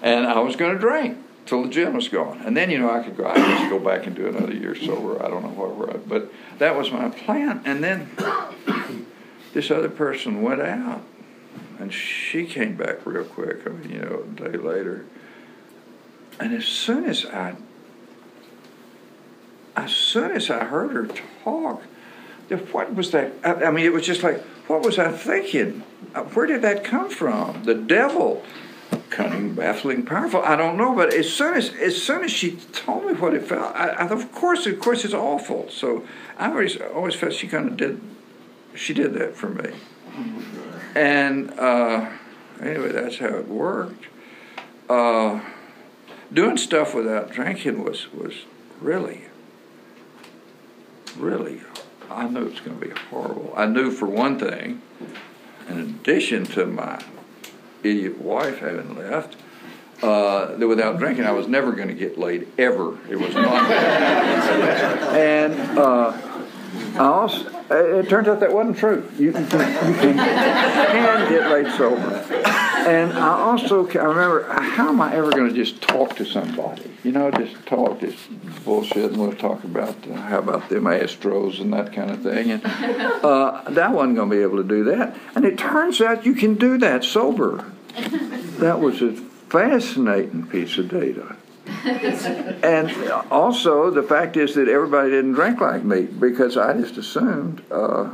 and 0.01 0.25
I 0.25 0.39
was 0.39 0.55
going 0.55 0.73
to 0.73 0.79
drink 0.79 1.19
till 1.49 1.63
the 1.63 1.69
gym 1.69 1.93
was 1.93 2.07
gone. 2.07 2.41
And 2.45 2.55
then, 2.55 2.69
you 2.69 2.77
know, 2.77 2.91
I 2.91 3.03
could 3.03 3.17
go, 3.17 3.25
I 3.25 3.35
just 3.35 3.69
go 3.69 3.79
back 3.79 4.05
and 4.05 4.15
do 4.15 4.27
another 4.27 4.53
year 4.53 4.75
sober. 4.75 5.21
I 5.23 5.27
don't 5.27 5.41
know 5.41 5.49
whatever. 5.49 5.97
But 5.97 6.31
that 6.59 6.77
was 6.77 6.91
my 6.91 7.09
plan. 7.09 7.61
And 7.65 7.83
then 7.83 8.11
this 9.53 9.71
other 9.71 9.89
person 9.89 10.43
went 10.43 10.61
out, 10.61 11.01
and 11.79 11.91
she 11.91 12.45
came 12.45 12.75
back 12.75 13.05
real 13.05 13.25
quick. 13.25 13.65
I 13.65 13.71
mean, 13.71 13.89
you 13.89 13.99
know, 13.99 14.23
a 14.23 14.49
day 14.49 14.57
later. 14.57 15.05
And 16.39 16.53
as 16.53 16.65
soon 16.65 17.05
as 17.05 17.25
I, 17.25 17.55
as 19.75 19.91
soon 19.91 20.31
as 20.31 20.49
I 20.49 20.63
heard 20.65 20.91
her 20.91 21.07
talk, 21.43 21.81
what 22.71 22.93
was 22.93 23.11
that? 23.11 23.33
I 23.43 23.71
mean, 23.71 23.85
it 23.85 23.93
was 23.93 24.05
just 24.05 24.23
like, 24.23 24.41
what 24.67 24.83
was 24.83 24.99
I 24.99 25.11
thinking? 25.11 25.83
Uh, 26.13 26.23
where 26.23 26.45
did 26.45 26.61
that 26.61 26.83
come 26.83 27.09
from? 27.09 27.63
The 27.63 27.75
devil 27.75 28.43
cunning 29.09 29.53
baffling, 29.53 30.05
powerful. 30.05 30.41
I 30.43 30.55
don't 30.55 30.77
know, 30.77 30.95
but 30.95 31.13
as 31.13 31.31
soon 31.31 31.55
as 31.55 31.73
as 31.75 32.01
soon 32.01 32.23
as 32.23 32.31
she 32.31 32.51
told 32.71 33.05
me 33.05 33.13
what 33.13 33.33
it 33.33 33.43
felt, 33.43 33.75
I, 33.75 33.89
I, 33.89 34.07
of 34.07 34.31
course, 34.31 34.65
of 34.65 34.79
course, 34.79 35.05
it's 35.05 35.13
awful. 35.13 35.69
So 35.69 36.05
I 36.37 36.49
always 36.49 36.77
always 36.77 37.15
felt 37.15 37.33
she 37.33 37.47
kind 37.47 37.67
of 37.67 37.77
did, 37.77 38.01
she 38.75 38.93
did 38.93 39.13
that 39.15 39.35
for 39.35 39.49
me. 39.49 39.71
And 40.95 41.57
uh, 41.59 42.09
anyway, 42.61 42.91
that's 42.91 43.17
how 43.17 43.27
it 43.27 43.47
worked. 43.47 44.05
Uh, 44.89 45.41
doing 46.33 46.57
stuff 46.57 46.93
without 46.93 47.31
drinking 47.31 47.83
was 47.83 48.11
was 48.13 48.45
really, 48.81 49.25
really. 51.17 51.61
I 52.09 52.27
knew 52.27 52.47
it 52.47 52.51
was 52.51 52.59
going 52.61 52.79
to 52.79 52.87
be 52.87 52.93
horrible. 53.11 53.53
I 53.55 53.67
knew 53.67 53.91
for 53.91 54.07
one 54.07 54.39
thing, 54.39 54.81
in 55.67 55.79
addition 55.79 56.45
to 56.45 56.65
my 56.65 56.99
idiot 57.83 58.19
wife 58.19 58.59
having 58.59 58.95
left, 58.95 59.35
uh, 60.01 60.55
that 60.55 60.67
without 60.67 60.97
drinking, 60.97 61.25
I 61.25 61.31
was 61.31 61.47
never 61.47 61.71
going 61.73 61.89
to 61.89 61.93
get 61.93 62.17
laid 62.17 62.47
ever. 62.57 62.97
It 63.09 63.17
was 63.17 63.33
not. 63.35 63.69
and 65.15 65.53
uh, 65.77 66.11
I 66.95 66.97
also, 66.99 67.49
it 67.69 68.09
turns 68.09 68.27
out 68.27 68.39
that 68.39 68.53
wasn't 68.53 68.77
true. 68.77 69.09
You, 69.17 69.25
you, 69.25 69.31
can, 69.33 69.43
you 69.43 69.95
can, 69.95 70.17
can 70.17 71.29
get 71.29 71.51
laid 71.51 71.71
sober. 71.75 72.23
And 72.87 73.13
I 73.13 73.29
also 73.29 73.87
I 73.87 74.03
remember, 74.03 74.43
how 74.43 74.89
am 74.89 75.01
I 75.01 75.13
ever 75.15 75.31
going 75.31 75.49
to 75.49 75.55
just 75.55 75.81
talk 75.81 76.15
to 76.17 76.25
somebody? 76.25 76.89
You 77.03 77.11
know, 77.11 77.29
just 77.31 77.65
talk, 77.65 77.99
just 77.99 78.17
bullshit, 78.63 79.11
and 79.11 79.17
we'll 79.17 79.33
talk 79.33 79.63
about 79.63 79.95
uh, 80.07 80.15
how 80.15 80.39
about 80.39 80.69
them 80.69 80.85
Astros 80.85 81.59
and 81.59 81.73
that 81.73 81.93
kind 81.93 82.11
of 82.11 82.21
thing. 82.21 82.51
And 82.51 82.65
uh, 82.65 83.63
that 83.69 83.91
wasn't 83.91 84.15
going 84.15 84.29
to 84.29 84.35
be 84.35 84.41
able 84.41 84.57
to 84.57 84.67
do 84.67 84.83
that. 84.85 85.15
And 85.35 85.45
it 85.45 85.57
turns 85.57 86.01
out 86.01 86.25
you 86.25 86.33
can 86.33 86.55
do 86.55 86.77
that 86.79 87.03
sober. 87.03 87.71
That 88.59 88.79
was 88.79 89.01
a 89.01 89.13
fascinating 89.13 90.47
piece 90.47 90.77
of 90.77 90.89
data. 90.89 91.35
and 92.63 93.11
also, 93.31 93.91
the 93.91 94.03
fact 94.03 94.35
is 94.35 94.55
that 94.55 94.67
everybody 94.67 95.11
didn't 95.11 95.33
drink 95.33 95.61
like 95.61 95.83
me 95.83 96.01
because 96.01 96.57
I 96.57 96.73
just 96.73 96.97
assumed. 96.97 97.63
Uh, 97.71 98.09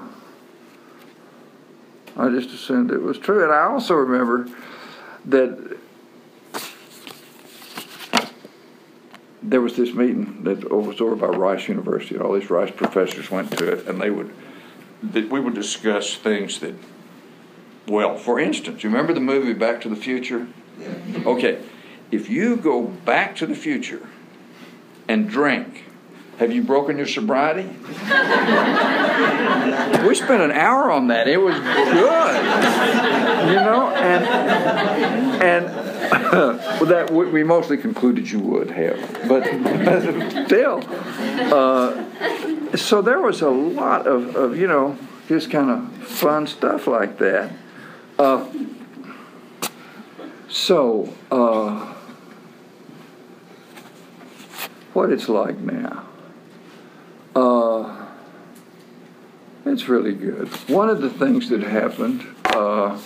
I 2.17 2.29
just 2.29 2.49
assumed 2.51 2.91
it 2.91 3.01
was 3.01 3.17
true. 3.17 3.43
And 3.43 3.51
I 3.51 3.63
also 3.63 3.95
remember 3.95 4.47
that 5.25 5.77
there 9.43 9.61
was 9.61 9.75
this 9.75 9.93
meeting 9.93 10.43
that 10.43 10.71
was 10.71 11.01
over 11.01 11.15
by 11.15 11.27
Rice 11.27 11.67
University. 11.67 12.15
And 12.15 12.23
all 12.23 12.33
these 12.33 12.49
Rice 12.49 12.71
professors 12.71 13.29
went 13.29 13.55
to 13.57 13.71
it, 13.71 13.87
and 13.87 14.01
they 14.01 14.09
would 14.09 14.33
that 15.03 15.29
we 15.29 15.39
would 15.39 15.53
discuss 15.53 16.15
things 16.15 16.59
that, 16.59 16.73
well, 17.87 18.17
for 18.17 18.39
instance, 18.39 18.81
you 18.83 18.89
remember 18.89 19.13
the 19.13 19.19
movie 19.19 19.53
Back 19.53 19.81
to 19.81 19.89
the 19.89 19.95
Future? 19.95 20.47
Yeah. 20.79 21.23
Okay, 21.25 21.61
if 22.11 22.29
you 22.29 22.55
go 22.55 22.81
back 22.81 23.35
to 23.37 23.45
the 23.45 23.55
future 23.55 24.07
and 25.07 25.29
drink 25.29 25.83
have 26.37 26.51
you 26.51 26.61
broken 26.63 26.97
your 26.97 27.07
sobriety? 27.07 27.67
we 30.05 30.15
spent 30.15 30.41
an 30.41 30.51
hour 30.51 30.91
on 30.91 31.07
that. 31.07 31.27
It 31.27 31.37
was 31.37 31.55
good, 31.55 32.35
you 33.49 33.55
know, 33.55 33.89
and 33.95 34.25
and 35.41 35.65
well, 36.31 36.85
that 36.85 37.11
we 37.11 37.43
mostly 37.43 37.77
concluded 37.77 38.29
you 38.29 38.39
would 38.39 38.71
have, 38.71 39.27
but 39.27 39.45
still. 40.45 40.83
Uh, 41.53 42.03
so 42.75 43.01
there 43.01 43.21
was 43.21 43.41
a 43.41 43.49
lot 43.49 44.05
of, 44.05 44.35
of 44.35 44.57
you 44.57 44.67
know 44.67 44.97
just 45.27 45.49
kind 45.49 45.71
of 45.71 45.91
fun 46.07 46.47
stuff 46.47 46.87
like 46.87 47.17
that. 47.19 47.51
Uh, 48.19 48.45
so. 50.49 51.13
Uh, 51.31 51.93
what 54.95 55.11
it's 55.11 55.27
like 55.27 55.57
now. 55.57 56.04
Uh, 57.35 58.05
it's 59.65 59.89
really 59.89 60.13
good. 60.13 60.47
One 60.69 60.89
of 60.89 61.01
the 61.01 61.09
things 61.09 61.49
that 61.49 61.61
happened 61.61 62.25
uh, 62.45 62.97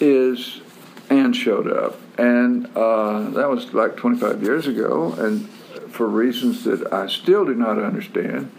is 0.00 0.62
Anne 1.10 1.34
showed 1.34 1.70
up, 1.70 2.00
and 2.18 2.66
uh, 2.74 3.30
that 3.30 3.50
was 3.50 3.74
like 3.74 3.96
25 3.96 4.42
years 4.42 4.66
ago, 4.66 5.12
and 5.18 5.48
for 5.90 6.08
reasons 6.08 6.64
that 6.64 6.92
I 6.92 7.08
still 7.08 7.44
do 7.44 7.54
not 7.54 7.78
understand. 7.78 8.50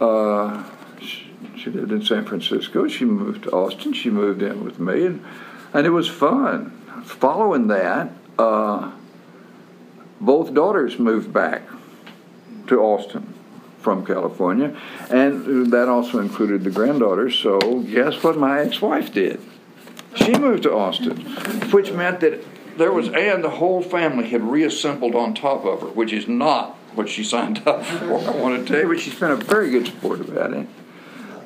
Uh, 0.00 0.64
she, 1.00 1.30
she 1.56 1.70
lived 1.70 1.92
in 1.92 2.02
San 2.02 2.24
Francisco. 2.24 2.88
She 2.88 3.04
moved 3.04 3.44
to 3.44 3.50
Austin. 3.50 3.92
She 3.92 4.08
moved 4.08 4.42
in 4.42 4.64
with 4.64 4.78
me, 4.78 5.04
and, 5.04 5.24
and 5.74 5.86
it 5.86 5.90
was 5.90 6.08
fun. 6.08 6.70
Following 7.04 7.66
that, 7.66 8.10
uh, 8.38 8.90
both 10.20 10.54
daughters 10.54 10.98
moved 10.98 11.32
back 11.32 11.62
to 12.68 12.80
Austin 12.80 13.34
from 13.84 14.04
California, 14.04 14.74
and 15.10 15.70
that 15.70 15.88
also 15.88 16.18
included 16.18 16.64
the 16.64 16.70
granddaughter. 16.70 17.30
So, 17.30 17.58
guess 17.80 18.22
what 18.24 18.36
my 18.38 18.60
ex 18.60 18.80
wife 18.80 19.12
did? 19.12 19.40
She 20.14 20.32
moved 20.32 20.62
to 20.62 20.72
Austin, 20.74 21.20
which 21.70 21.92
meant 21.92 22.20
that 22.20 22.42
there 22.78 22.92
was, 22.92 23.08
and 23.08 23.44
the 23.44 23.50
whole 23.50 23.82
family 23.82 24.28
had 24.28 24.42
reassembled 24.42 25.14
on 25.14 25.34
top 25.34 25.64
of 25.64 25.82
her, 25.82 25.88
which 25.88 26.12
is 26.12 26.26
not 26.26 26.70
what 26.94 27.08
she 27.08 27.22
signed 27.34 27.62
up 27.68 27.84
for, 27.84 28.18
I 28.18 28.30
want 28.30 28.66
to 28.66 28.72
tell 28.72 28.82
you, 28.82 28.88
but 28.88 29.00
she's 29.00 29.18
been 29.18 29.30
a 29.30 29.36
very 29.36 29.70
good 29.70 29.86
sport 29.86 30.20
about 30.20 30.54
it. 30.54 30.66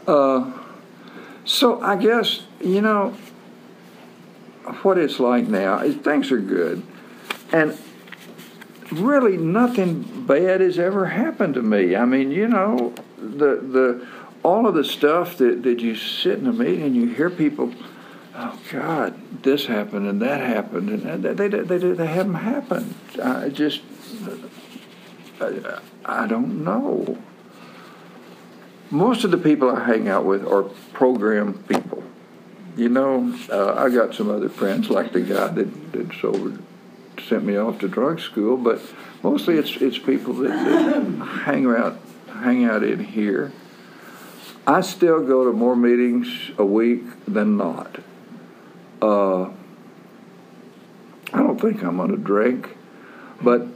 Uh, 0.07 0.53
so, 1.45 1.83
I 1.83 1.97
guess, 1.97 2.43
you 2.61 2.81
know, 2.81 3.17
what 4.83 4.99
it's 4.99 5.19
like 5.19 5.49
now 5.49 5.81
things 5.91 6.31
are 6.31 6.41
good. 6.41 6.83
And 7.53 7.79
really 8.93 9.37
nothing 9.37 10.25
bad 10.27 10.61
has 10.61 10.79
ever 10.79 11.07
happened 11.07 11.55
to 11.55 11.63
me. 11.63 11.97
I 11.97 12.05
mean, 12.05 12.31
you 12.31 12.49
know, 12.49 12.95
the 13.17 13.57
the 13.57 14.07
all 14.43 14.67
of 14.67 14.75
the 14.75 14.85
stuff 14.85 15.37
that, 15.39 15.63
that 15.63 15.81
you 15.81 15.95
sit 15.95 16.39
in 16.39 16.47
a 16.47 16.53
meeting 16.53 16.83
and 16.83 16.97
you 16.97 17.09
hear 17.09 17.29
people, 17.31 17.73
oh 18.35 18.59
God, 18.73 19.43
this 19.43 19.67
happened 19.67 20.07
and 20.07 20.23
that 20.23 20.41
happened 20.41 20.91
and 20.91 21.23
they 21.25 21.49
they 21.49 21.49
they, 21.49 21.79
they, 21.79 22.07
haven't 22.07 22.35
happened. 22.35 22.95
I 23.23 23.49
just 23.49 23.83
I, 25.41 25.81
I 26.05 26.27
don't 26.27 26.65
know. 26.65 27.19
Most 28.91 29.25
of 29.25 29.31
the 29.31 29.39
people 29.39 29.71
I 29.71 29.85
hang 29.85 30.09
out 30.09 30.25
with 30.25 30.47
are 30.47 30.63
program 30.93 31.63
people. 31.65 32.03
You 32.77 32.89
know, 32.89 33.37
uh, 33.51 33.75
I 33.75 33.91
got 33.91 34.15
some 34.15 34.31
other 34.31 34.49
friends 34.49 34.89
like 34.89 35.13
the 35.13 35.21
guy 35.21 35.49
that 35.49 35.93
that 35.93 36.13
sobered 36.15 36.63
sent 37.21 37.45
me 37.45 37.57
off 37.57 37.79
to 37.81 37.89
drug 37.89 38.21
school, 38.21 38.57
but 38.57 38.81
mostly 39.23 39.57
it's 39.57 39.77
it's 39.77 39.99
people 39.99 40.35
that, 40.35 40.49
that 40.49 41.25
hang 41.45 41.67
out 41.67 41.99
hang 42.29 42.65
out 42.65 42.83
in 42.83 43.01
here. 43.05 43.53
I 44.67 44.83
still 44.83 45.27
go 45.27 45.45
to 45.45 45.53
more 45.53 45.77
meetings 45.77 46.51
a 46.59 46.65
week 46.65 47.03
than 47.27 47.57
not. 47.57 48.01
Uh, 49.01 49.45
I 51.33 51.43
don't 51.43 51.61
think 51.61 51.83
I'm 51.83 51.97
going 51.97 52.11
to 52.11 52.17
drink, 52.17 52.77
but 53.41 53.67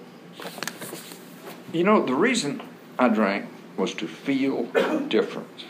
you 1.73 1.85
know 1.85 2.05
the 2.05 2.15
reason 2.15 2.63
I 2.99 3.09
drank 3.09 3.49
was 3.77 3.95
to 3.95 4.07
feel 4.07 4.65
different. 5.09 5.65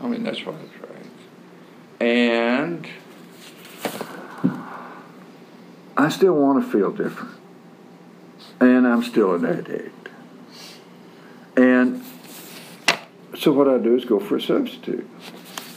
I 0.00 0.06
mean 0.06 0.24
that's 0.24 0.44
why 0.44 0.54
I 0.54 0.86
drank, 0.86 1.10
and 2.00 2.86
I 5.96 6.08
still 6.10 6.34
want 6.34 6.64
to 6.64 6.70
feel 6.70 6.90
different. 6.90 7.32
And 8.60 8.86
I'm 8.86 9.02
still 9.02 9.34
an 9.34 9.44
addict. 9.44 10.08
And 11.56 12.04
so 13.36 13.52
what 13.52 13.68
I 13.68 13.78
do 13.78 13.96
is 13.96 14.04
go 14.04 14.20
for 14.20 14.36
a 14.36 14.40
substitute. 14.40 15.08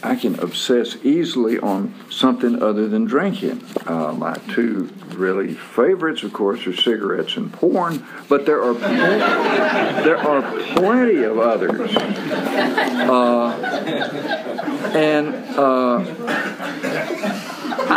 I 0.02 0.16
can 0.16 0.40
obsess 0.40 0.96
easily 1.04 1.60
on 1.60 1.94
something 2.10 2.64
other 2.64 2.88
than 2.88 3.04
drinking. 3.04 3.66
Uh, 3.86 4.14
my 4.14 4.34
two 4.54 4.90
really 5.14 5.54
favorites, 5.54 6.24
of 6.24 6.32
course, 6.32 6.66
are 6.68 6.76
cigarettes 6.76 7.36
and 7.36 7.52
porn, 7.52 8.06
but 8.30 8.46
there 8.46 8.64
are 8.64 8.74
pl- 8.74 8.82
there 8.82 10.18
are 10.18 10.42
plenty 10.74 11.24
of 11.24 11.38
others. 11.38 11.96
Uh, 11.98 13.50
and 14.96 15.36
uh, 15.58 16.06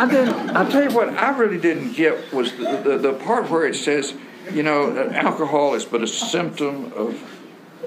I 0.03 0.07
didn't. 0.07 0.51
I 0.51 0.69
tell 0.69 0.83
you 0.83 0.91
what, 0.91 1.11
I 1.11 1.31
really 1.39 1.59
didn't 1.59 1.93
get 1.93 2.33
was 2.33 2.51
the, 2.57 2.83
the, 2.83 2.99
the 2.99 3.13
part 3.13 3.49
where 3.49 3.65
it 3.65 3.77
says, 3.77 4.13
you 4.51 4.65
know, 4.65 4.99
alcohol 5.11 5.75
is 5.75 5.85
but 5.85 6.03
a 6.03 6.09
symptom 6.09 6.93
of 6.95 7.23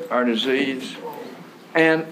our 0.09 0.23
disease, 0.23 0.95
and 1.73 2.05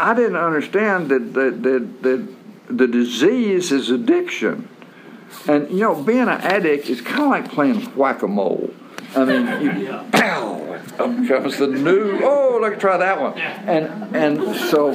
I 0.00 0.14
didn't 0.14 0.36
understand 0.36 1.10
that 1.10 1.34
that 1.34 1.62
that, 1.62 2.02
that 2.02 2.28
the 2.68 2.86
disease 2.86 3.72
is 3.72 3.90
addiction, 3.90 4.70
and 5.46 5.70
you 5.70 5.80
know, 5.80 6.02
being 6.02 6.22
an 6.22 6.28
addict 6.40 6.88
is 6.88 7.02
kind 7.02 7.24
of 7.24 7.28
like 7.28 7.52
playing 7.52 7.94
whack 7.96 8.22
a 8.22 8.26
mole. 8.26 8.72
I 9.14 9.26
mean, 9.26 9.60
you, 9.60 10.00
pow, 10.12 10.54
up 10.98 11.28
comes 11.28 11.58
the 11.58 11.66
new. 11.66 12.20
Oh, 12.22 12.58
let's 12.62 12.80
try 12.80 12.96
that 12.96 13.20
one, 13.20 13.38
and 13.38 14.16
and 14.16 14.56
so 14.70 14.94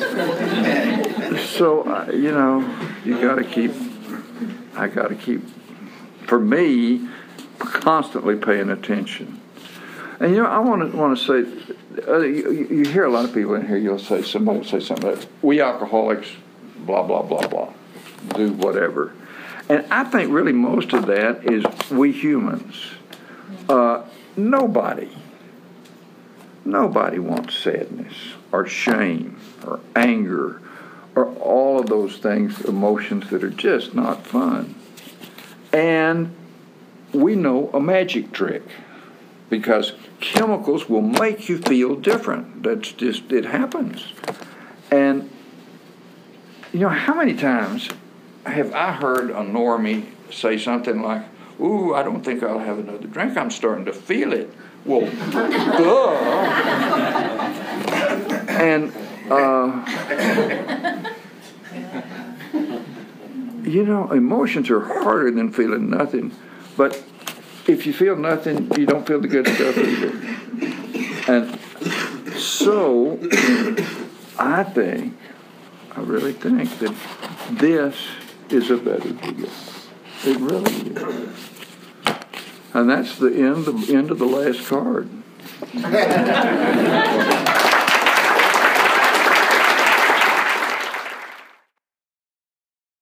so 1.38 1.84
uh, 1.84 2.10
you 2.12 2.32
know, 2.32 2.90
you 3.06 3.22
got 3.22 3.36
to 3.36 3.44
keep 3.44 3.72
I 4.76 4.88
got 4.88 5.10
to 5.10 5.16
keep 5.16 5.42
for 6.30 6.40
me, 6.40 7.08
constantly 7.58 8.36
paying 8.36 8.70
attention. 8.70 9.42
And 10.20 10.36
you 10.36 10.44
know, 10.44 10.50
I 10.50 10.60
want 10.60 10.92
to 10.92 10.98
want 10.98 11.18
to 11.18 11.24
say, 11.24 12.08
uh, 12.08 12.20
you, 12.20 12.68
you 12.70 12.86
hear 12.86 13.06
a 13.06 13.10
lot 13.10 13.26
of 13.26 13.34
people 13.34 13.56
in 13.56 13.66
here. 13.66 13.78
You'll 13.78 14.00
say 14.00 14.22
somebody 14.22 14.60
will 14.60 14.66
say 14.66 14.80
something 14.80 15.16
like, 15.16 15.28
"We 15.42 15.62
alcoholics, 15.62 16.30
blah 16.78 17.04
blah 17.04 17.24
blah 17.24 17.48
blah, 17.48 17.74
do 18.36 18.54
whatever," 18.54 19.14
and 19.70 19.86
I 19.92 20.04
think 20.04 20.32
really 20.32 20.52
most 20.52 20.94
of 20.94 21.06
that 21.08 21.46
is 21.52 21.66
we 21.90 22.12
humans. 22.12 22.76
Uh, 23.68 24.04
nobody, 24.36 25.10
nobody 26.66 27.20
wants 27.20 27.56
sadness 27.56 28.14
or 28.52 28.68
shame 28.68 29.40
or 29.66 29.80
anger 29.96 30.62
or 31.16 31.34
all 31.36 31.80
of 31.80 31.88
those 31.88 32.18
things, 32.18 32.62
emotions 32.62 33.30
that 33.30 33.44
are 33.44 33.50
just 33.50 33.94
not 33.94 34.26
fun. 34.26 34.76
And 35.74 36.36
we 37.14 37.36
know 37.36 37.70
a 37.74 37.80
magic 37.80 38.32
trick 38.32 38.64
because 39.50 39.94
chemicals 40.20 40.88
will 40.88 41.02
make 41.02 41.50
you 41.50 41.58
feel 41.58 41.96
different. 41.96 42.64
That's 42.64 42.92
just, 42.92 43.32
it 43.32 43.46
happens. 43.46 44.14
And, 44.92 45.30
you 46.72 46.80
know, 46.80 46.90
how 46.90 47.16
many 47.16 47.34
times 47.36 47.90
have 48.46 48.74
I 48.74 48.92
heard 48.92 49.30
a 49.32 49.42
normie 49.44 50.06
say 50.32 50.58
something 50.58 51.02
like, 51.02 51.24
Ooh, 51.60 51.94
I 51.94 52.04
don't 52.04 52.24
think 52.24 52.42
I'll 52.42 52.60
have 52.60 52.80
another 52.80 53.08
drink. 53.08 53.36
I'm 53.38 53.52
starting 53.52 53.86
to 53.86 53.94
feel 53.94 54.32
it. 54.32 54.50
Well, 54.86 55.02
duh. 55.32 56.14
and, 58.48 58.94
uh, 59.32 61.10
you 63.64 63.86
know, 63.86 64.12
emotions 64.12 64.70
are 64.70 64.80
harder 64.82 65.32
than 65.32 65.52
feeling 65.52 65.90
nothing. 65.90 66.32
But 66.76 67.04
if 67.68 67.86
you 67.86 67.94
feel 67.94 68.16
nothing, 68.16 68.72
you 68.78 68.86
don't 68.86 69.06
feel 69.06 69.22
the 69.22 69.28
good 69.28 69.48
stuff 69.48 69.78
either. 69.78 70.12
And 71.32 71.60
so, 72.40 73.20
I 74.40 74.64
think, 74.64 75.16
I 75.92 76.02
really 76.02 76.34
think 76.34 76.80
that 76.80 76.96
this 77.52 77.96
is 78.50 78.72
a 78.72 78.78
better 78.78 79.12
deal. 79.12 79.50
It 80.26 80.38
really 80.40 80.72
is. 80.72 81.50
And 82.74 82.90
that's 82.90 83.18
the 83.18 83.34
end 83.34 83.68
of, 83.68 83.90
end 83.90 84.12
of 84.12 84.20
the 84.20 84.26
last 84.26 84.68
card. 84.68 85.10